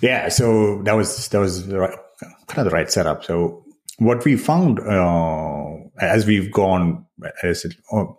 Yeah, 0.00 0.28
so 0.28 0.82
that 0.82 0.92
was 0.92 1.28
that 1.28 1.38
was 1.38 1.66
right, 1.66 1.98
kind 2.46 2.58
of 2.58 2.64
the 2.64 2.70
right 2.70 2.90
setup. 2.90 3.24
So 3.24 3.64
what 3.98 4.24
we 4.24 4.36
found 4.36 4.80
uh, 4.80 5.76
as 6.00 6.26
we've 6.26 6.52
gone, 6.52 7.06
as 7.42 7.64
it, 7.64 7.74
oh, 7.92 8.18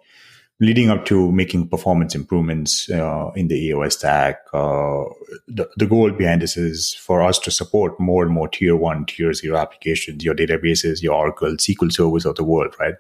leading 0.60 0.90
up 0.90 1.06
to 1.06 1.32
making 1.32 1.70
performance 1.70 2.16
improvements 2.16 2.90
uh, 2.90 3.32
in 3.36 3.48
the 3.48 3.70
AOS 3.70 3.94
stack, 3.94 4.40
uh, 4.54 5.04
the, 5.48 5.70
the 5.78 5.86
goal 5.86 6.12
behind 6.12 6.42
this 6.42 6.58
is 6.58 6.96
for 6.96 7.22
us 7.22 7.38
to 7.40 7.52
support 7.52 8.00
more 8.00 8.24
and 8.24 8.34
more 8.34 8.48
tier 8.48 8.76
one, 8.76 9.06
tier 9.06 9.34
zero 9.34 9.58
applications, 9.58 10.24
your 10.24 10.36
databases, 10.36 11.04
your 11.04 11.14
Oracle, 11.14 11.56
SQL 11.56 11.92
servers 11.92 12.26
of 12.26 12.36
the 12.36 12.44
world, 12.44 12.74
right? 12.80 12.96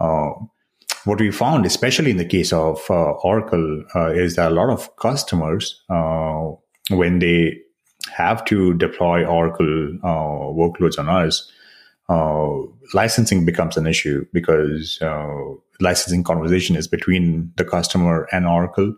Uh, 0.00 0.32
what 1.04 1.20
we 1.20 1.30
found, 1.30 1.66
especially 1.66 2.10
in 2.10 2.16
the 2.16 2.24
case 2.24 2.52
of 2.52 2.82
uh, 2.90 3.12
Oracle, 3.12 3.84
uh, 3.94 4.10
is 4.10 4.36
that 4.36 4.50
a 4.50 4.54
lot 4.54 4.70
of 4.70 4.96
customers, 4.96 5.84
uh, 5.88 6.50
when 6.90 7.18
they 7.18 7.60
have 8.08 8.44
to 8.46 8.74
deploy 8.74 9.24
Oracle 9.24 9.98
workloads 10.02 10.98
on 10.98 11.08
us, 11.08 11.50
licensing 12.94 13.44
becomes 13.44 13.76
an 13.76 13.86
issue 13.86 14.26
because 14.32 14.98
licensing 15.80 16.24
conversation 16.24 16.76
is 16.76 16.88
between 16.88 17.52
the 17.56 17.64
customer 17.64 18.28
and 18.32 18.46
Oracle. 18.46 18.94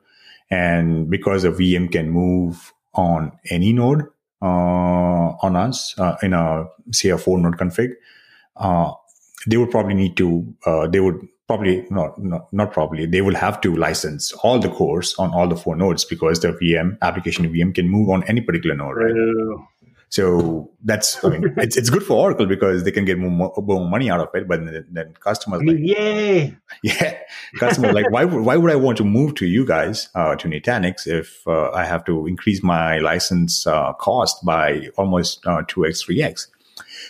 And 0.50 1.10
because 1.10 1.44
a 1.44 1.50
VM 1.50 1.92
can 1.92 2.10
move 2.10 2.72
on 2.94 3.32
any 3.50 3.72
node 3.72 4.04
uh, 4.40 5.34
on 5.42 5.56
us 5.56 5.94
uh, 5.98 6.16
in 6.22 6.32
a 6.32 6.66
say 6.92 7.10
a 7.10 7.18
four 7.18 7.38
node 7.38 7.58
config, 7.58 7.92
uh, 8.56 8.92
they 9.46 9.56
would 9.56 9.70
probably 9.70 9.94
need 9.94 10.16
to. 10.16 10.54
Uh, 10.64 10.86
they 10.86 11.00
would 11.00 11.26
probably 11.48 11.86
not, 11.90 12.22
not 12.22 12.52
not 12.52 12.72
probably 12.72 13.06
they 13.06 13.22
will 13.22 13.34
have 13.34 13.60
to 13.62 13.74
license 13.74 14.32
all 14.44 14.58
the 14.58 14.68
cores 14.68 15.14
on 15.18 15.32
all 15.32 15.48
the 15.48 15.56
four 15.56 15.74
nodes 15.74 16.04
because 16.04 16.40
the 16.40 16.52
VM 16.52 16.98
application 17.02 17.50
VM 17.52 17.74
can 17.74 17.88
move 17.88 18.10
on 18.10 18.22
any 18.24 18.40
particular 18.40 18.76
node, 18.76 18.96
right? 18.96 19.14
So 20.10 20.70
that's, 20.84 21.22
I 21.22 21.28
mean, 21.28 21.52
it's, 21.58 21.76
it's 21.76 21.90
good 21.90 22.02
for 22.02 22.14
Oracle 22.14 22.46
because 22.46 22.84
they 22.84 22.90
can 22.90 23.04
get 23.04 23.18
more, 23.18 23.52
more 23.58 23.88
money 23.88 24.10
out 24.10 24.20
of 24.20 24.28
it. 24.34 24.48
But 24.48 24.64
then, 24.64 24.86
then 24.90 25.14
customers, 25.20 25.62
like, 25.62 25.76
yay, 25.80 26.56
yeah, 26.82 27.18
customers 27.58 27.92
like, 27.92 28.10
why 28.10 28.24
would, 28.24 28.42
why 28.42 28.56
would 28.56 28.70
I 28.70 28.76
want 28.76 28.96
to 28.98 29.04
move 29.04 29.34
to 29.36 29.46
you 29.46 29.66
guys, 29.66 30.08
uh, 30.14 30.34
to 30.36 30.48
Nutanix 30.48 31.06
if 31.06 31.46
uh, 31.46 31.70
I 31.72 31.84
have 31.84 32.04
to 32.06 32.26
increase 32.26 32.62
my 32.62 32.98
license 32.98 33.66
uh, 33.66 33.92
cost 33.94 34.42
by 34.44 34.88
almost 34.96 35.46
uh, 35.46 35.62
2x, 35.64 36.06
3x? 36.08 36.46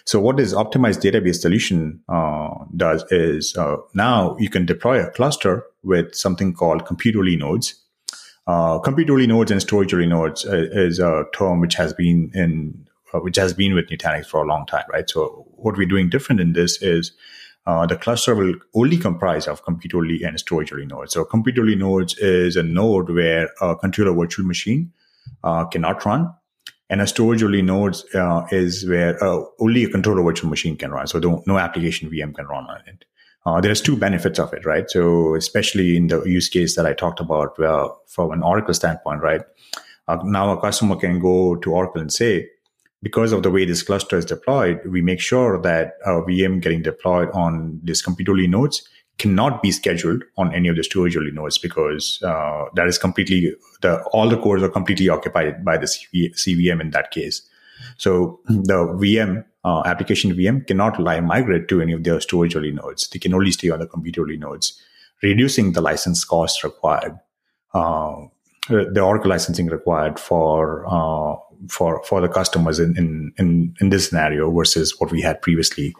So 0.08 0.18
what 0.18 0.38
this 0.38 0.54
optimized 0.54 1.02
database 1.02 1.38
solution 1.38 2.00
uh, 2.08 2.48
does 2.74 3.04
is 3.10 3.54
uh, 3.58 3.76
now 3.92 4.38
you 4.38 4.48
can 4.48 4.64
deploy 4.64 5.04
a 5.04 5.10
cluster 5.10 5.66
with 5.82 6.14
something 6.14 6.54
called 6.54 6.86
compute-only 6.86 7.36
nodes. 7.36 7.74
Uh, 8.46 8.78
compute-only 8.78 9.26
nodes 9.26 9.50
and 9.50 9.60
storage-only 9.60 10.06
nodes 10.06 10.46
is 10.46 10.98
a 10.98 11.26
term 11.34 11.60
which 11.60 11.74
has 11.74 11.92
been 11.92 12.30
in 12.32 12.88
uh, 13.12 13.18
which 13.18 13.36
has 13.36 13.52
been 13.52 13.74
with 13.74 13.90
Nutanix 13.90 14.24
for 14.24 14.42
a 14.42 14.46
long 14.46 14.64
time, 14.64 14.86
right? 14.90 15.10
So 15.10 15.46
what 15.56 15.76
we're 15.76 15.86
doing 15.86 16.08
different 16.08 16.40
in 16.40 16.54
this 16.54 16.80
is 16.80 17.12
uh, 17.66 17.84
the 17.84 17.96
cluster 17.96 18.34
will 18.34 18.54
only 18.72 18.96
comprise 18.96 19.46
of 19.46 19.62
compute-only 19.62 20.22
and 20.22 20.40
storage-only 20.40 20.86
nodes. 20.86 21.12
So 21.12 21.22
compute-only 21.26 21.76
nodes 21.76 22.16
is 22.16 22.56
a 22.56 22.62
node 22.62 23.10
where 23.10 23.50
a 23.60 23.76
controller 23.76 24.14
virtual 24.14 24.46
machine 24.46 24.90
uh, 25.44 25.66
cannot 25.66 26.06
run, 26.06 26.32
and 26.90 27.00
a 27.00 27.06
storage-only 27.06 27.62
nodes 27.62 28.04
uh, 28.14 28.46
is 28.50 28.88
where 28.88 29.22
uh, 29.22 29.42
only 29.60 29.84
a 29.84 29.90
controller 29.90 30.22
virtual 30.22 30.48
machine 30.48 30.76
can 30.76 30.90
run. 30.90 31.06
So 31.06 31.18
no 31.46 31.58
application 31.58 32.10
VM 32.10 32.34
can 32.34 32.46
run 32.46 32.64
on 32.64 32.80
it. 32.86 33.04
Uh, 33.44 33.60
there's 33.60 33.80
two 33.80 33.96
benefits 33.96 34.38
of 34.38 34.52
it, 34.52 34.64
right? 34.66 34.90
So 34.90 35.34
especially 35.34 35.96
in 35.96 36.08
the 36.08 36.22
use 36.24 36.48
case 36.48 36.76
that 36.76 36.86
I 36.86 36.92
talked 36.92 37.20
about, 37.20 37.58
well, 37.58 38.02
from 38.06 38.30
an 38.32 38.42
Oracle 38.42 38.74
standpoint, 38.74 39.22
right? 39.22 39.42
now 40.24 40.50
a 40.50 40.60
customer 40.60 40.96
can 40.96 41.18
go 41.18 41.56
to 41.56 41.72
Oracle 41.72 42.00
and 42.00 42.10
say, 42.10 42.48
because 43.02 43.32
of 43.32 43.42
the 43.42 43.50
way 43.50 43.64
this 43.64 43.82
cluster 43.82 44.16
is 44.16 44.24
deployed, 44.24 44.80
we 44.86 45.02
make 45.02 45.20
sure 45.20 45.60
that 45.60 45.94
our 46.06 46.22
VM 46.24 46.60
getting 46.60 46.82
deployed 46.82 47.30
on 47.32 47.78
these 47.84 48.02
compute-only 48.02 48.48
nodes 48.48 48.88
cannot 49.18 49.62
be 49.62 49.72
scheduled 49.72 50.22
on 50.36 50.54
any 50.54 50.68
of 50.68 50.76
the 50.76 50.84
storage-only 50.84 51.32
nodes 51.32 51.58
because 51.58 52.22
uh, 52.22 52.66
that 52.74 52.86
is 52.86 52.98
completely 52.98 53.52
the 53.80 54.00
all 54.12 54.28
the 54.28 54.38
cores 54.38 54.62
are 54.62 54.68
completely 54.68 55.08
occupied 55.08 55.64
by 55.64 55.76
the 55.76 55.86
CV, 55.86 56.32
CVM 56.34 56.80
in 56.80 56.90
that 56.90 57.10
case. 57.10 57.42
So 57.96 58.40
the 58.46 58.86
VM 58.86 59.44
uh, 59.64 59.82
application 59.84 60.32
VM 60.34 60.66
cannot 60.66 61.00
lie 61.00 61.20
migrate 61.20 61.68
to 61.68 61.80
any 61.80 61.92
of 61.92 62.04
their 62.04 62.20
storage-only 62.20 62.72
nodes. 62.72 63.08
They 63.08 63.18
can 63.18 63.34
only 63.34 63.50
stay 63.50 63.70
on 63.70 63.80
the 63.80 63.86
compute-only 63.86 64.36
nodes, 64.36 64.80
reducing 65.22 65.72
the 65.72 65.80
license 65.80 66.24
cost 66.24 66.62
required. 66.64 67.18
Uh, 67.74 68.26
the 68.68 69.00
Oracle 69.00 69.30
licensing 69.30 69.66
required 69.66 70.18
for 70.18 70.84
uh, 70.86 71.36
for 71.68 72.02
for 72.04 72.20
the 72.20 72.28
customers 72.28 72.78
in, 72.78 72.96
in 72.96 73.32
in 73.38 73.74
in 73.80 73.90
this 73.90 74.08
scenario 74.08 74.50
versus 74.50 74.94
what 74.98 75.10
we 75.10 75.20
had 75.20 75.40
previously, 75.42 75.94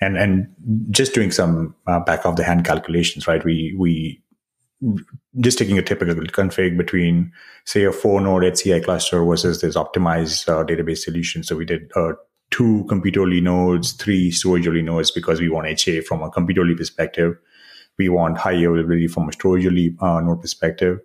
and 0.00 0.16
and 0.16 0.48
just 0.90 1.14
doing 1.14 1.30
some 1.30 1.74
uh, 1.86 2.00
back 2.00 2.24
of 2.24 2.36
the 2.36 2.44
hand 2.44 2.64
calculations, 2.64 3.26
right? 3.26 3.44
We 3.44 3.74
we 3.78 4.22
just 5.40 5.58
taking 5.58 5.78
a 5.78 5.82
typical 5.82 6.14
config 6.14 6.76
between 6.76 7.32
say 7.64 7.84
a 7.84 7.92
four 7.92 8.20
node 8.20 8.42
HCI 8.42 8.84
cluster 8.84 9.24
versus 9.24 9.60
this 9.60 9.76
optimized 9.76 10.48
uh, 10.48 10.64
database 10.64 10.98
solution. 10.98 11.42
So 11.42 11.56
we 11.56 11.64
did 11.64 11.90
uh, 11.96 12.12
two 12.50 12.84
compute 12.88 13.16
only 13.16 13.40
nodes, 13.40 13.92
three 13.92 14.30
storage 14.30 14.68
only 14.68 14.82
nodes 14.82 15.10
because 15.10 15.40
we 15.40 15.48
want 15.48 15.66
HA 15.66 16.02
from 16.02 16.22
a 16.22 16.30
compute 16.30 16.58
only 16.58 16.74
perspective. 16.74 17.36
We 17.96 18.08
want 18.08 18.38
high 18.38 18.52
availability 18.52 19.06
from 19.06 19.28
a 19.28 19.32
storage 19.32 19.66
only 19.66 19.96
uh, 20.00 20.20
node 20.20 20.40
perspective 20.40 21.00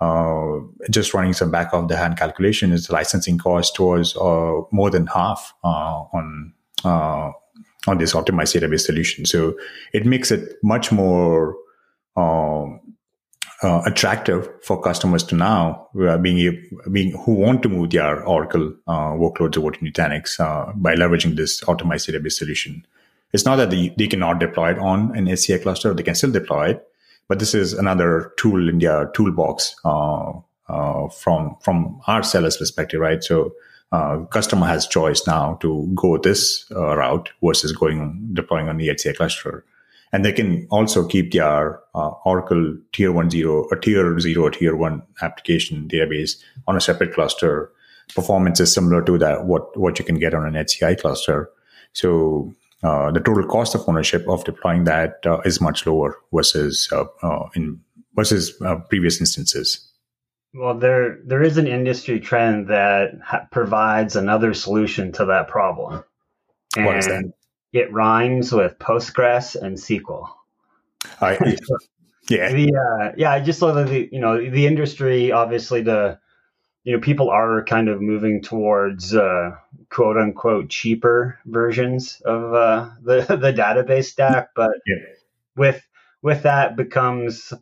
uh, 0.00 0.60
just 0.90 1.12
running 1.12 1.32
some 1.32 1.50
back 1.50 1.72
of 1.72 1.88
the 1.88 1.96
hand 1.96 2.16
calculation 2.16 2.72
is 2.72 2.86
the 2.86 2.92
licensing 2.92 3.38
cost 3.38 3.78
was 3.78 4.16
uh, 4.16 4.60
more 4.72 4.90
than 4.90 5.06
half 5.06 5.52
uh, 5.62 6.04
on 6.12 6.52
uh, 6.84 7.30
on 7.86 7.98
this 7.98 8.12
optimized 8.12 8.58
database 8.58 8.80
solution. 8.80 9.24
So 9.24 9.54
it 9.92 10.04
makes 10.06 10.30
it 10.30 10.56
much 10.62 10.92
more 10.92 11.56
um, 12.16 12.80
uh, 13.62 13.82
attractive 13.86 14.48
for 14.62 14.80
customers 14.80 15.22
to 15.24 15.34
now 15.34 15.88
being 16.22 16.68
being 16.92 17.12
who 17.24 17.34
want 17.34 17.62
to 17.62 17.68
move 17.68 17.90
their 17.90 18.24
Oracle 18.24 18.74
workloads 18.88 19.58
over 19.58 19.70
to 19.70 19.78
Nutanix 19.80 20.38
by 20.76 20.94
leveraging 20.94 21.36
this 21.36 21.62
optimized 21.64 22.10
database 22.10 22.32
solution. 22.32 22.86
It's 23.32 23.44
not 23.44 23.56
that 23.56 23.70
they, 23.70 23.94
they 23.96 24.08
cannot 24.08 24.40
deploy 24.40 24.72
it 24.72 24.78
on 24.78 25.16
an 25.16 25.26
HCI 25.26 25.62
cluster; 25.62 25.94
they 25.94 26.02
can 26.02 26.14
still 26.14 26.32
deploy 26.32 26.70
it 26.70 26.86
but 27.30 27.38
this 27.38 27.54
is 27.54 27.74
another 27.74 28.32
tool 28.36 28.68
in 28.68 28.80
their 28.80 29.06
toolbox 29.14 29.76
uh, 29.84 30.32
uh, 30.68 31.08
from 31.10 31.56
from 31.60 32.00
our 32.08 32.24
seller's 32.24 32.56
perspective, 32.56 33.00
right? 33.00 33.22
So 33.22 33.52
uh, 33.92 34.18
customer 34.26 34.66
has 34.66 34.86
choice 34.86 35.26
now 35.26 35.54
to 35.60 35.90
go 35.94 36.16
this 36.16 36.64
uh, 36.74 36.96
route 36.96 37.30
versus 37.42 37.72
going 37.72 38.28
deploying 38.32 38.68
on 38.68 38.76
the 38.76 38.88
HCI 38.88 39.16
cluster, 39.16 39.64
and 40.12 40.24
they 40.24 40.32
can 40.32 40.66
also 40.70 41.06
keep 41.06 41.32
their 41.32 41.80
uh, 41.94 42.10
Oracle 42.24 42.76
tier 42.92 43.12
one 43.12 43.30
zero 43.30 43.66
or 43.70 43.76
tier 43.76 44.18
zero 44.20 44.44
or 44.44 44.50
tier 44.50 44.76
one 44.76 45.02
application 45.22 45.88
database 45.88 46.40
on 46.66 46.76
a 46.76 46.80
separate 46.80 47.14
cluster. 47.14 47.72
performance 48.14 48.58
is 48.58 48.74
similar 48.74 49.02
to 49.02 49.18
that 49.18 49.44
what 49.46 49.76
what 49.78 49.98
you 49.98 50.04
can 50.04 50.18
get 50.18 50.34
on 50.34 50.46
an 50.46 50.54
HCI 50.54 51.00
cluster. 51.00 51.48
So 51.92 52.52
uh, 52.82 53.10
the 53.10 53.20
total 53.20 53.46
cost 53.46 53.74
of 53.74 53.88
ownership 53.88 54.26
of 54.28 54.44
deploying 54.44 54.84
that 54.84 55.24
uh, 55.26 55.40
is 55.44 55.60
much 55.60 55.86
lower 55.86 56.16
versus 56.32 56.88
uh, 56.92 57.04
uh 57.22 57.48
in 57.54 57.80
versus 58.14 58.54
uh, 58.62 58.76
previous 58.88 59.20
instances. 59.20 59.89
Well, 60.52 60.74
there 60.74 61.20
there 61.24 61.42
is 61.42 61.58
an 61.58 61.66
industry 61.66 62.18
trend 62.18 62.68
that 62.68 63.12
ha- 63.24 63.46
provides 63.52 64.16
another 64.16 64.52
solution 64.52 65.12
to 65.12 65.26
that 65.26 65.48
problem. 65.48 66.02
And 66.76 66.86
what 66.86 66.96
is 66.96 67.06
that? 67.06 67.32
It 67.72 67.92
rhymes 67.92 68.52
with 68.52 68.78
Postgres 68.78 69.54
and 69.54 69.76
SQL. 69.76 70.28
I, 71.20 71.38
yeah, 72.28 72.52
the, 72.52 72.74
uh, 72.74 73.12
yeah. 73.16 73.30
I 73.30 73.40
just 73.40 73.60
saw 73.60 73.72
that 73.72 73.88
the 73.88 74.08
you 74.10 74.20
know 74.20 74.50
the 74.50 74.66
industry 74.66 75.30
obviously 75.30 75.82
the 75.82 76.18
you 76.84 76.94
know 76.94 77.00
people 77.00 77.30
are 77.30 77.64
kind 77.64 77.88
of 77.88 78.00
moving 78.00 78.42
towards 78.42 79.14
uh, 79.14 79.52
quote 79.88 80.16
unquote 80.16 80.68
cheaper 80.68 81.38
versions 81.44 82.20
of 82.24 82.54
uh, 82.54 82.90
the 83.02 83.20
the 83.36 83.52
database 83.52 84.06
stack, 84.06 84.50
but 84.56 84.72
yeah. 84.86 84.96
with 85.56 85.82
with 86.22 86.42
that 86.42 86.76
becomes 86.76 87.52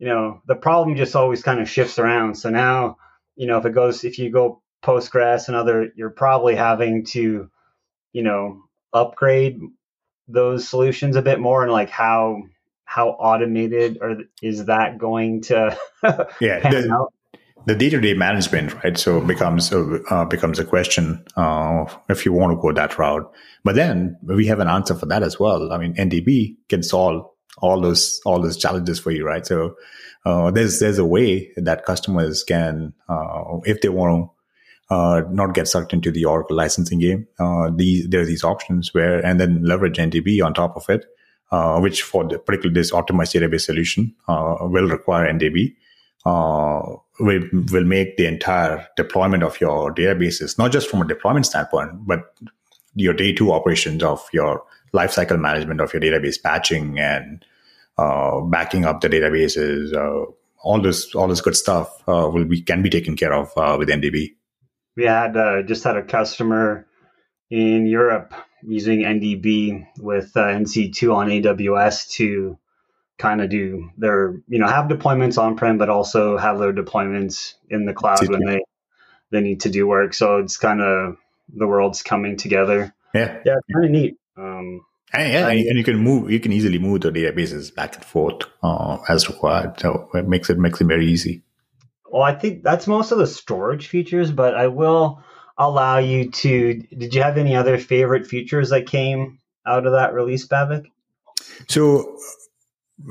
you 0.00 0.08
know 0.08 0.40
the 0.46 0.56
problem 0.56 0.96
just 0.96 1.14
always 1.14 1.42
kind 1.42 1.60
of 1.60 1.68
shifts 1.68 1.98
around. 1.98 2.34
So 2.34 2.50
now 2.50 2.96
you 3.36 3.46
know 3.46 3.58
if 3.58 3.66
it 3.66 3.74
goes 3.74 4.02
if 4.02 4.18
you 4.18 4.30
go 4.30 4.62
Postgres 4.82 5.46
and 5.46 5.56
other, 5.56 5.92
you're 5.94 6.10
probably 6.10 6.56
having 6.56 7.04
to 7.04 7.50
you 8.12 8.22
know 8.22 8.62
upgrade 8.92 9.60
those 10.26 10.68
solutions 10.68 11.16
a 11.16 11.22
bit 11.22 11.38
more 11.38 11.62
and 11.62 11.70
like 11.70 11.90
how 11.90 12.42
how 12.84 13.10
automated 13.10 13.98
or 14.00 14.16
is 14.42 14.64
that 14.66 14.98
going 14.98 15.42
to 15.42 15.76
yeah 16.40 16.58
the, 16.70 17.06
the, 17.66 17.74
day-to-day 17.74 18.14
management 18.14 18.74
right 18.82 18.98
so 18.98 19.20
becomes 19.20 19.70
a, 19.70 20.02
uh, 20.10 20.24
becomes 20.24 20.58
a 20.58 20.64
question 20.64 21.24
uh, 21.36 21.84
if 22.08 22.24
you 22.24 22.32
want 22.32 22.52
to 22.52 22.60
go 22.60 22.72
that 22.72 22.98
route. 22.98 23.30
But 23.62 23.74
then 23.74 24.16
we 24.22 24.46
have 24.46 24.60
an 24.60 24.68
answer 24.68 24.94
for 24.94 25.06
that 25.06 25.22
as 25.22 25.38
well. 25.38 25.72
I 25.72 25.78
mean 25.78 25.94
ndb 25.94 26.56
can 26.68 26.82
solve 26.82 27.28
all 27.58 27.80
those 27.80 28.20
all 28.24 28.40
those 28.40 28.56
challenges 28.56 28.98
for 28.98 29.10
you 29.10 29.24
right 29.24 29.46
so 29.46 29.74
uh, 30.26 30.50
there's 30.50 30.80
there's 30.80 30.98
a 30.98 31.04
way 31.04 31.50
that 31.56 31.84
customers 31.84 32.44
can 32.44 32.92
uh, 33.08 33.58
if 33.64 33.80
they 33.80 33.88
want 33.88 34.24
to 34.24 34.94
uh, 34.94 35.22
not 35.30 35.54
get 35.54 35.68
sucked 35.68 35.92
into 35.92 36.10
the 36.10 36.24
Oracle 36.24 36.56
licensing 36.56 36.98
game. 36.98 37.26
Uh, 37.38 37.70
these, 37.72 38.08
there 38.08 38.22
are 38.22 38.26
these 38.26 38.42
options 38.42 38.92
where, 38.92 39.24
and 39.24 39.40
then 39.40 39.62
leverage 39.62 39.98
NDB 39.98 40.44
on 40.44 40.52
top 40.52 40.76
of 40.76 40.88
it, 40.88 41.06
uh, 41.52 41.78
which 41.78 42.02
for 42.02 42.24
the, 42.24 42.40
particularly 42.40 42.74
this 42.74 42.90
optimized 42.90 43.40
database 43.40 43.60
solution 43.60 44.12
uh, 44.26 44.56
will 44.62 44.88
require 44.88 45.32
NDB. 45.32 45.74
Will 46.26 47.42
will 47.70 47.84
make 47.84 48.16
the 48.16 48.26
entire 48.26 48.86
deployment 48.96 49.42
of 49.42 49.60
your 49.60 49.94
databases 49.94 50.58
not 50.58 50.72
just 50.72 50.88
from 50.88 51.02
a 51.02 51.06
deployment 51.06 51.46
standpoint, 51.46 52.06
but 52.06 52.34
your 52.94 53.14
day 53.14 53.32
two 53.32 53.52
operations 53.52 54.02
of 54.02 54.26
your 54.32 54.62
lifecycle 54.92 55.40
management 55.40 55.80
of 55.80 55.92
your 55.92 56.02
database 56.02 56.42
patching 56.42 56.98
and 56.98 57.44
uh, 57.98 58.40
backing 58.40 58.84
up 58.84 59.00
the 59.00 59.08
databases. 59.08 59.92
all 60.62 60.80
this 60.80 61.14
all 61.14 61.28
this 61.28 61.40
good 61.40 61.56
stuff 61.56 62.02
will 62.06 62.44
be 62.44 62.60
can 62.60 62.82
be 62.82 62.90
taken 62.90 63.16
care 63.16 63.32
of 63.32 63.52
with 63.78 63.88
NDB 63.88 64.34
we 64.96 65.04
had 65.04 65.36
uh, 65.36 65.62
just 65.62 65.84
had 65.84 65.96
a 65.96 66.02
customer 66.02 66.86
in 67.50 67.86
Europe 67.86 68.34
using 68.62 69.00
NDB 69.00 69.86
with 69.98 70.36
uh, 70.36 70.40
NC2 70.40 71.14
on 71.14 71.28
AWS 71.28 72.10
to 72.16 72.58
kind 73.18 73.40
of 73.40 73.50
do 73.50 73.90
their, 73.96 74.40
you 74.48 74.58
know, 74.58 74.66
have 74.66 74.88
deployments 74.88 75.38
on 75.38 75.56
prem, 75.56 75.78
but 75.78 75.88
also 75.88 76.36
have 76.36 76.58
their 76.58 76.72
deployments 76.72 77.54
in 77.68 77.86
the 77.86 77.94
cloud 77.94 78.28
when 78.28 78.44
they 78.44 78.60
they 79.30 79.40
need 79.40 79.60
to 79.60 79.70
do 79.70 79.86
work. 79.86 80.12
So 80.12 80.38
it's 80.38 80.56
kind 80.56 80.80
of 80.80 81.16
the 81.48 81.66
world's 81.66 82.02
coming 82.02 82.36
together. 82.36 82.94
Yeah, 83.14 83.38
yeah, 83.44 83.56
kind 83.72 83.84
of 83.86 83.90
neat. 83.90 84.16
Um, 84.40 84.80
and, 85.12 85.32
yeah, 85.32 85.48
and 85.48 85.78
you 85.78 85.84
can 85.84 85.98
move. 85.98 86.30
You 86.30 86.40
can 86.40 86.52
easily 86.52 86.78
move 86.78 87.00
the 87.00 87.10
databases 87.10 87.74
back 87.74 87.96
and 87.96 88.04
forth 88.04 88.42
uh, 88.62 88.98
as 89.08 89.28
required. 89.28 89.78
So 89.80 90.08
it 90.14 90.26
makes 90.28 90.50
it 90.50 90.58
makes 90.58 90.80
it 90.80 90.86
very 90.86 91.06
easy. 91.06 91.42
Well, 92.10 92.22
I 92.22 92.34
think 92.34 92.62
that's 92.62 92.86
most 92.86 93.12
of 93.12 93.18
the 93.18 93.26
storage 93.26 93.88
features, 93.88 94.30
but 94.30 94.54
I 94.54 94.68
will 94.68 95.22
allow 95.58 95.98
you 95.98 96.30
to. 96.30 96.74
Did 96.74 97.14
you 97.14 97.22
have 97.22 97.38
any 97.38 97.56
other 97.56 97.76
favorite 97.78 98.26
features 98.26 98.70
that 98.70 98.86
came 98.86 99.38
out 99.66 99.86
of 99.86 99.92
that 99.92 100.14
release, 100.14 100.46
Bhavik? 100.46 100.86
So, 101.68 102.16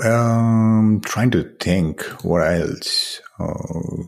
um, 0.03 1.01
trying 1.03 1.31
to 1.31 1.43
think 1.59 2.03
what 2.23 2.41
else. 2.41 3.21
Uh, 3.37 4.03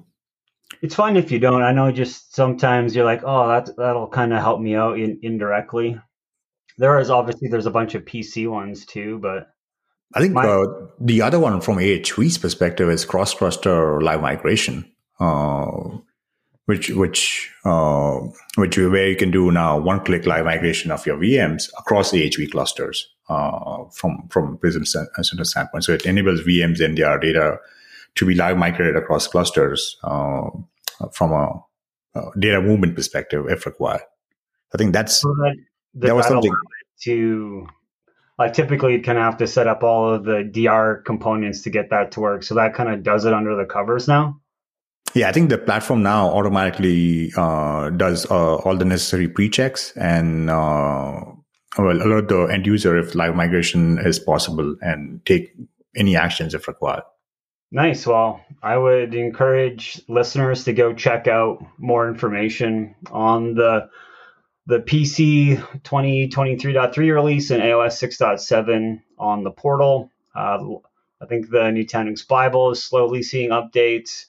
it's 0.82 0.96
fine 0.96 1.18
if 1.18 1.32
you 1.32 1.40
don't. 1.40 1.62
I 1.62 1.74
know 1.74 1.92
just 1.92 2.34
sometimes 2.36 2.96
you're 2.96 3.06
like, 3.06 3.22
oh, 3.24 3.50
that 3.50 3.76
that'll 3.76 4.08
kind 4.08 4.34
of 4.34 4.40
help 4.40 4.62
me 4.62 4.76
out 4.76 4.98
in, 4.98 5.20
indirectly. 5.22 6.00
There 6.82 6.98
is 7.00 7.12
obviously 7.12 7.48
there's 7.48 7.68
a 7.68 7.72
bunch 7.72 7.94
of 7.94 8.06
PC 8.06 8.50
ones 8.50 8.88
too, 8.88 9.20
but 9.20 9.54
I 10.16 10.20
think 10.20 10.34
My, 10.34 10.48
uh, 10.48 10.66
the 11.00 11.22
other 11.22 11.40
one 11.40 11.62
from 11.62 11.78
AHV's 11.78 12.40
perspective 12.40 12.90
is 12.90 13.06
cross-cluster 13.06 14.02
live 14.02 14.22
migration, 14.22 14.92
uh, 15.20 15.68
which 16.66 16.90
which 16.90 17.52
uh, 17.66 18.20
which 18.56 18.80
where 18.80 19.08
you 19.08 19.16
can 19.16 19.30
do 19.30 19.52
now 19.52 19.78
one-click 19.78 20.26
live 20.26 20.46
migration 20.46 20.90
of 20.90 21.06
your 21.06 21.18
VMs 21.18 21.70
across 21.78 22.14
AHV 22.14 22.50
clusters 22.50 23.08
uh, 23.30 23.84
from 23.94 24.28
from 24.32 24.58
Prism 24.58 24.84
center 24.84 25.44
standpoint. 25.44 25.84
So 25.84 25.94
it 25.94 26.08
enables 26.08 26.42
VMs 26.42 26.84
and 26.84 26.98
their 26.98 27.20
data 27.20 27.60
to 28.16 28.26
be 28.26 28.34
live 28.34 28.58
migrated 28.58 28.96
across 28.96 29.28
clusters 29.28 29.98
uh, 30.04 30.50
from 31.14 31.32
a, 31.32 31.64
a, 32.16 32.32
data 32.40 32.60
movement 32.60 32.96
perspective, 32.96 33.46
if 33.50 33.68
required. 33.68 34.02
I 34.74 34.78
think 34.78 34.94
that's 34.94 35.22
so 35.22 35.30
that, 35.30 35.56
that 35.96 36.16
was 36.16 36.28
something 36.28 36.54
to 37.04 37.68
like 38.38 38.54
typically 38.54 38.94
you 38.94 39.02
kind 39.02 39.18
of 39.18 39.24
have 39.24 39.38
to 39.38 39.48
set 39.48 39.68
up 39.68 39.84
all 39.84 40.14
of 40.14 40.24
the 40.24 40.44
DR 40.44 41.04
components 41.04 41.62
to 41.62 41.70
get 41.70 41.90
that 41.90 42.12
to 42.14 42.20
work. 42.20 42.44
So 42.44 42.56
that 42.56 42.74
kind 42.74 42.90
of 42.90 43.04
does 43.04 43.26
it 43.26 43.34
under 43.34 43.56
the 43.56 43.66
covers 43.66 44.08
now. 44.08 44.40
Yeah, 45.14 45.30
I 45.30 45.32
think 45.34 45.50
the 45.50 45.58
platform 45.58 46.04
now 46.04 46.30
automatically 46.30 47.32
uh, 47.36 47.90
does 47.90 48.26
uh, 48.32 48.56
all 48.56 48.78
the 48.78 48.86
necessary 48.86 49.28
pre-checks 49.28 49.92
and 49.98 50.50
uh, 50.50 51.22
well 51.78 52.02
alert 52.02 52.30
the 52.30 52.44
end 52.46 52.66
user 52.66 52.98
if 52.98 53.14
live 53.14 53.36
migration 53.36 54.00
is 54.00 54.20
possible 54.20 54.76
and 54.82 55.24
take 55.26 55.54
any 55.96 56.16
actions 56.16 56.54
if 56.54 56.68
required. 56.68 57.04
Nice. 57.72 58.06
Well, 58.06 58.42
I 58.64 58.78
would 58.78 59.14
encourage 59.14 60.02
listeners 60.08 60.66
to 60.66 60.74
go 60.74 60.94
check 60.94 61.28
out 61.28 61.66
more 61.78 62.08
information 62.08 62.96
on 63.12 63.56
the 63.56 63.90
the 64.68 64.80
PC 64.80 65.58
2023.3 65.82 66.98
release 67.14 67.52
and 67.52 67.64
AOS 67.64 68.02
6.7 68.02 69.02
on 69.18 69.44
the 69.44 69.52
portal. 69.52 70.12
Uh, 70.36 70.60
I 71.22 71.26
think 71.26 71.50
the 71.50 71.60
Nutanix 71.60 72.28
Bible 72.28 72.72
is 72.72 72.84
slowly 72.84 73.24
seeing 73.24 73.50
updates. 73.50 74.26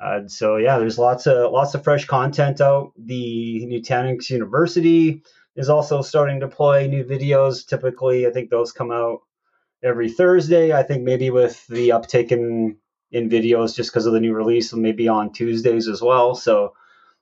Uh, 0.00 0.22
so 0.26 0.56
yeah, 0.56 0.78
there's 0.78 0.98
lots 0.98 1.26
of 1.26 1.52
lots 1.52 1.74
of 1.74 1.84
fresh 1.84 2.06
content 2.06 2.60
out. 2.60 2.92
The 2.96 3.66
Nutanix 3.66 4.30
University 4.30 5.22
is 5.56 5.68
also 5.68 6.02
starting 6.02 6.40
to 6.40 6.46
deploy 6.46 6.86
new 6.86 7.04
videos. 7.04 7.66
Typically, 7.66 8.26
I 8.26 8.30
think 8.30 8.48
those 8.48 8.72
come 8.72 8.90
out 8.90 9.20
every 9.82 10.10
Thursday. 10.10 10.72
I 10.72 10.82
think 10.82 11.02
maybe 11.02 11.30
with 11.30 11.66
the 11.66 11.92
uptake 11.92 12.32
in 12.32 12.76
in 13.12 13.28
videos 13.28 13.74
just 13.74 13.90
because 13.90 14.06
of 14.06 14.12
the 14.12 14.20
new 14.20 14.32
release, 14.32 14.72
maybe 14.72 15.08
on 15.08 15.32
Tuesdays 15.32 15.88
as 15.88 16.00
well. 16.00 16.34
So 16.34 16.74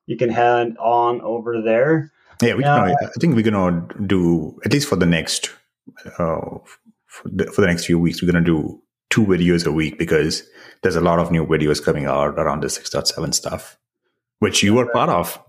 you 0.06 0.16
can 0.16 0.28
head 0.28 0.76
on 0.78 1.20
over 1.22 1.62
there. 1.62 2.12
Yeah, 2.40 2.54
we 2.54 2.64
I 2.64 2.94
think 3.20 3.34
we're 3.34 3.50
gonna 3.50 3.86
do 4.06 4.58
at 4.64 4.72
least 4.72 4.88
for 4.88 4.96
the 4.96 5.06
next 5.06 5.50
uh, 6.18 6.58
for, 7.06 7.28
the, 7.28 7.46
for 7.46 7.60
the 7.60 7.66
next 7.66 7.86
few 7.86 7.98
weeks. 7.98 8.22
We're 8.22 8.30
gonna 8.30 8.44
do 8.44 8.80
two 9.10 9.24
videos 9.24 9.66
a 9.66 9.72
week 9.72 9.98
because 9.98 10.42
there's 10.82 10.96
a 10.96 11.00
lot 11.00 11.18
of 11.18 11.30
new 11.30 11.44
videos 11.46 11.82
coming 11.82 12.06
out 12.06 12.38
around 12.38 12.62
the 12.62 12.68
6.7 12.68 13.34
stuff, 13.34 13.78
which 14.38 14.62
you 14.62 14.74
were 14.74 14.86
part 14.86 15.10
of. 15.10 15.42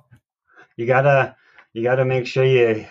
You 0.78 0.86
gotta 0.86 1.36
you 1.73 1.84
gotta 1.84 2.06
make 2.06 2.25
sure 2.25 2.43
you 2.43 2.86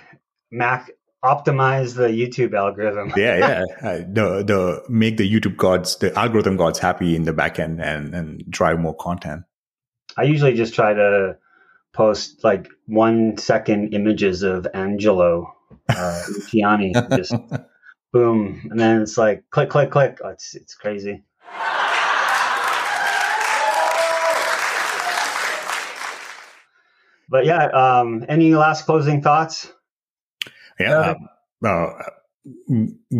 mac 0.50 0.90
optimize 1.24 1.96
the 1.96 2.08
YouTube 2.08 2.54
algorithm. 2.54 3.12
yeah, 3.16 3.38
yeah. 3.82 3.88
Uh, 3.88 3.96
the 3.98 4.44
the 4.44 4.84
make 4.88 5.16
the 5.16 5.28
YouTube 5.28 5.56
gods, 5.56 5.96
the 5.96 6.16
algorithm 6.16 6.56
gods 6.56 6.78
happy 6.78 7.16
in 7.16 7.24
the 7.24 7.32
backend 7.32 7.82
and 7.82 8.14
and 8.14 8.44
drive 8.48 8.78
more 8.78 8.94
content. 8.94 9.44
I 10.16 10.24
usually 10.24 10.54
just 10.54 10.74
try 10.74 10.94
to 10.94 11.36
post 11.92 12.44
like 12.44 12.68
one 12.86 13.36
second 13.38 13.94
images 13.94 14.42
of 14.42 14.66
Angelo 14.74 15.54
uh, 15.88 16.22
Luciani, 16.30 17.16
just 17.16 17.34
boom, 18.12 18.68
and 18.70 18.78
then 18.78 19.02
it's 19.02 19.18
like 19.18 19.44
click, 19.50 19.70
click, 19.70 19.90
click. 19.90 20.18
Oh, 20.24 20.28
it's 20.28 20.54
it's 20.54 20.74
crazy. 20.74 21.22
But 27.30 27.44
yeah, 27.44 27.66
um, 27.66 28.24
any 28.28 28.54
last 28.54 28.86
closing 28.86 29.20
thoughts? 29.20 29.70
Yeah, 30.80 31.14
uh, 31.62 31.66
uh, 31.66 32.02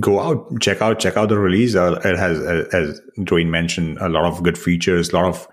go 0.00 0.20
out, 0.20 0.60
check 0.60 0.80
out, 0.80 0.98
check 0.98 1.16
out 1.16 1.28
the 1.28 1.38
release. 1.38 1.74
Uh, 1.74 2.00
it 2.04 2.16
has, 2.16 2.40
as 2.72 3.00
Dwayne 3.18 3.48
mentioned, 3.48 3.98
a 3.98 4.08
lot 4.08 4.24
of 4.24 4.42
good 4.42 4.56
features, 4.56 5.10
a 5.10 5.16
lot 5.16 5.26
of 5.26 5.48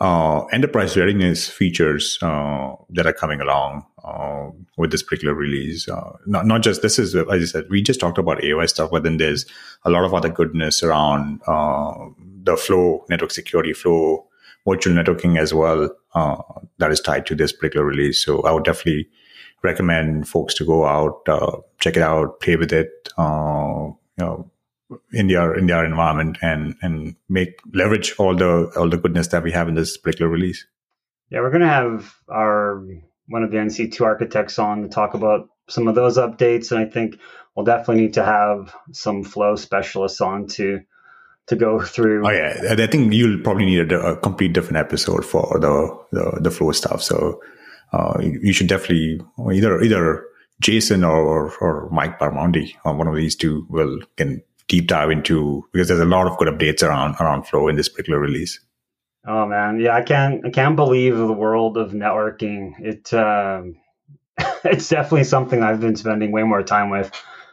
uh, 0.00 0.44
enterprise 0.46 0.96
readiness 0.96 1.48
features 1.48 2.18
uh, 2.22 2.74
that 2.90 3.06
are 3.06 3.12
coming 3.12 3.40
along 3.40 3.84
uh, 4.04 4.48
with 4.76 4.92
this 4.92 5.02
particular 5.02 5.34
release. 5.34 5.88
Uh, 5.88 6.12
not, 6.26 6.46
not 6.46 6.62
just 6.62 6.82
this 6.82 6.98
is, 6.98 7.16
as 7.16 7.26
I 7.28 7.44
said, 7.44 7.64
we 7.68 7.82
just 7.82 7.98
talked 7.98 8.18
about 8.18 8.38
AOS 8.38 8.70
stuff, 8.70 8.90
but 8.90 9.02
then 9.02 9.16
there's 9.16 9.44
a 9.84 9.90
lot 9.90 10.04
of 10.04 10.14
other 10.14 10.28
goodness 10.28 10.82
around 10.82 11.40
uh, 11.46 11.94
the 12.44 12.56
flow, 12.56 13.04
network 13.10 13.32
security 13.32 13.72
flow, 13.72 14.26
virtual 14.66 14.94
networking 14.94 15.38
as 15.38 15.52
well 15.52 15.90
uh, 16.14 16.36
that 16.78 16.92
is 16.92 17.00
tied 17.00 17.26
to 17.26 17.34
this 17.34 17.52
particular 17.52 17.84
release. 17.84 18.24
So 18.24 18.42
I 18.42 18.52
would 18.52 18.64
definitely 18.64 19.08
recommend 19.62 20.28
folks 20.28 20.54
to 20.54 20.64
go 20.64 20.86
out, 20.86 21.26
check 21.80 21.96
it 21.96 22.02
out, 22.02 22.38
play 22.40 22.54
with 22.54 22.72
it. 22.72 22.90
you 23.18 23.96
know, 24.18 24.50
in 25.12 25.28
their 25.28 25.54
in 25.54 25.66
their 25.66 25.84
environment 25.84 26.38
and 26.42 26.74
and 26.82 27.14
make 27.28 27.60
leverage 27.72 28.14
all 28.18 28.34
the 28.34 28.70
all 28.76 28.88
the 28.88 28.96
goodness 28.96 29.28
that 29.28 29.42
we 29.42 29.52
have 29.52 29.68
in 29.68 29.74
this 29.74 29.96
particular 29.96 30.30
release. 30.30 30.66
Yeah, 31.30 31.40
we're 31.40 31.50
gonna 31.50 31.68
have 31.68 32.14
our 32.28 32.84
one 33.26 33.42
of 33.42 33.50
the 33.50 33.58
NC2 33.58 34.00
architects 34.00 34.58
on 34.58 34.82
to 34.82 34.88
talk 34.88 35.14
about 35.14 35.48
some 35.68 35.86
of 35.86 35.94
those 35.94 36.16
updates, 36.16 36.72
and 36.72 36.80
I 36.80 36.86
think 36.86 37.18
we'll 37.54 37.66
definitely 37.66 38.04
need 38.04 38.14
to 38.14 38.24
have 38.24 38.74
some 38.92 39.22
flow 39.22 39.56
specialists 39.56 40.20
on 40.20 40.46
to 40.48 40.80
to 41.48 41.56
go 41.56 41.80
through. 41.80 42.26
Oh 42.26 42.30
yeah, 42.30 42.74
I 42.78 42.86
think 42.86 43.12
you'll 43.12 43.42
probably 43.42 43.66
need 43.66 43.92
a, 43.92 44.12
a 44.12 44.16
complete 44.16 44.52
different 44.52 44.78
episode 44.78 45.24
for 45.24 45.58
the 45.60 45.98
the, 46.12 46.40
the 46.40 46.50
flow 46.50 46.72
stuff. 46.72 47.02
So 47.02 47.40
uh, 47.92 48.18
you, 48.20 48.40
you, 48.42 48.52
should 48.52 48.68
definitely 48.68 49.20
either 49.52 49.82
either 49.82 50.24
Jason 50.60 51.04
or 51.04 51.20
or, 51.20 51.52
or 51.60 51.90
Mike 51.90 52.18
Barmondi, 52.18 52.74
or 52.84 52.94
one 52.94 53.08
of 53.08 53.16
these 53.16 53.36
two, 53.36 53.66
will 53.68 53.98
can 54.16 54.42
deep 54.68 54.86
dive 54.86 55.10
into 55.10 55.64
because 55.72 55.88
there's 55.88 56.00
a 56.00 56.04
lot 56.04 56.26
of 56.26 56.36
good 56.38 56.48
updates 56.48 56.82
around 56.82 57.16
around 57.20 57.46
Flow 57.46 57.68
in 57.68 57.76
this 57.76 57.88
particular 57.88 58.20
release. 58.20 58.60
Oh 59.26 59.46
man, 59.46 59.80
yeah, 59.80 59.94
I 59.94 60.02
can't 60.02 60.46
I 60.46 60.50
can't 60.50 60.76
believe 60.76 61.16
the 61.16 61.32
world 61.32 61.76
of 61.76 61.92
networking. 61.92 62.72
It 62.80 63.12
um, 63.12 63.76
it's 64.64 64.88
definitely 64.88 65.24
something 65.24 65.62
I've 65.62 65.80
been 65.80 65.96
spending 65.96 66.30
way 66.32 66.44
more 66.44 66.62
time 66.62 66.90
with. 66.90 67.10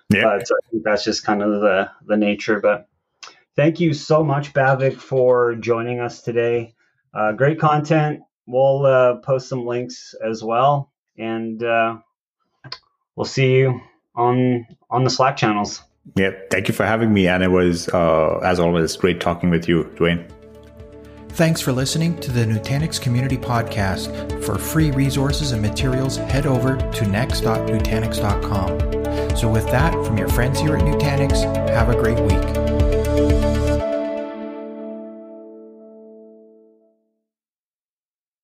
Yeah, 0.09 0.23
but 0.23 0.41
I 0.41 0.69
think 0.69 0.83
that's 0.83 1.03
just 1.03 1.25
kind 1.25 1.41
of 1.41 1.61
the 1.61 1.89
the 2.05 2.17
nature. 2.17 2.59
But 2.59 2.87
thank 3.55 3.79
you 3.79 3.93
so 3.93 4.23
much, 4.23 4.53
Bhavik, 4.53 4.97
for 4.97 5.55
joining 5.55 5.99
us 5.99 6.21
today. 6.21 6.75
Uh, 7.13 7.31
great 7.31 7.59
content. 7.59 8.21
We'll 8.45 8.85
uh, 8.85 9.15
post 9.15 9.49
some 9.49 9.65
links 9.65 10.13
as 10.23 10.43
well, 10.43 10.91
and 11.17 11.63
uh, 11.63 11.97
we'll 13.15 13.25
see 13.25 13.55
you 13.55 13.81
on 14.15 14.67
on 14.89 15.03
the 15.03 15.09
Slack 15.09 15.37
channels. 15.37 15.81
Yeah, 16.15 16.31
thank 16.51 16.67
you 16.67 16.73
for 16.73 16.85
having 16.85 17.13
me. 17.13 17.27
And 17.27 17.43
it 17.43 17.51
was, 17.51 17.89
uh, 17.89 18.39
as 18.43 18.59
always, 18.59 18.95
great 18.95 19.19
talking 19.19 19.49
with 19.49 19.67
you, 19.67 19.83
Dwayne. 19.95 20.29
Thanks 21.29 21.59
for 21.59 21.71
listening 21.73 22.17
to 22.21 22.31
the 22.31 22.45
Nutanix 22.45 23.01
Community 23.01 23.37
Podcast. 23.37 24.41
For 24.45 24.57
free 24.57 24.91
resources 24.91 25.51
and 25.51 25.61
materials, 25.61 26.15
head 26.15 26.45
over 26.45 26.77
to 26.77 27.07
next.nutanix.com. 27.07 29.35
So, 29.35 29.49
with 29.49 29.65
that, 29.65 29.91
from 30.05 30.17
your 30.17 30.29
friends 30.29 30.61
here 30.61 30.77
at 30.77 30.83
Nutanix, 30.83 31.43
have 31.69 31.89
a 31.89 31.95
great 31.95 32.21
week. 32.21 32.64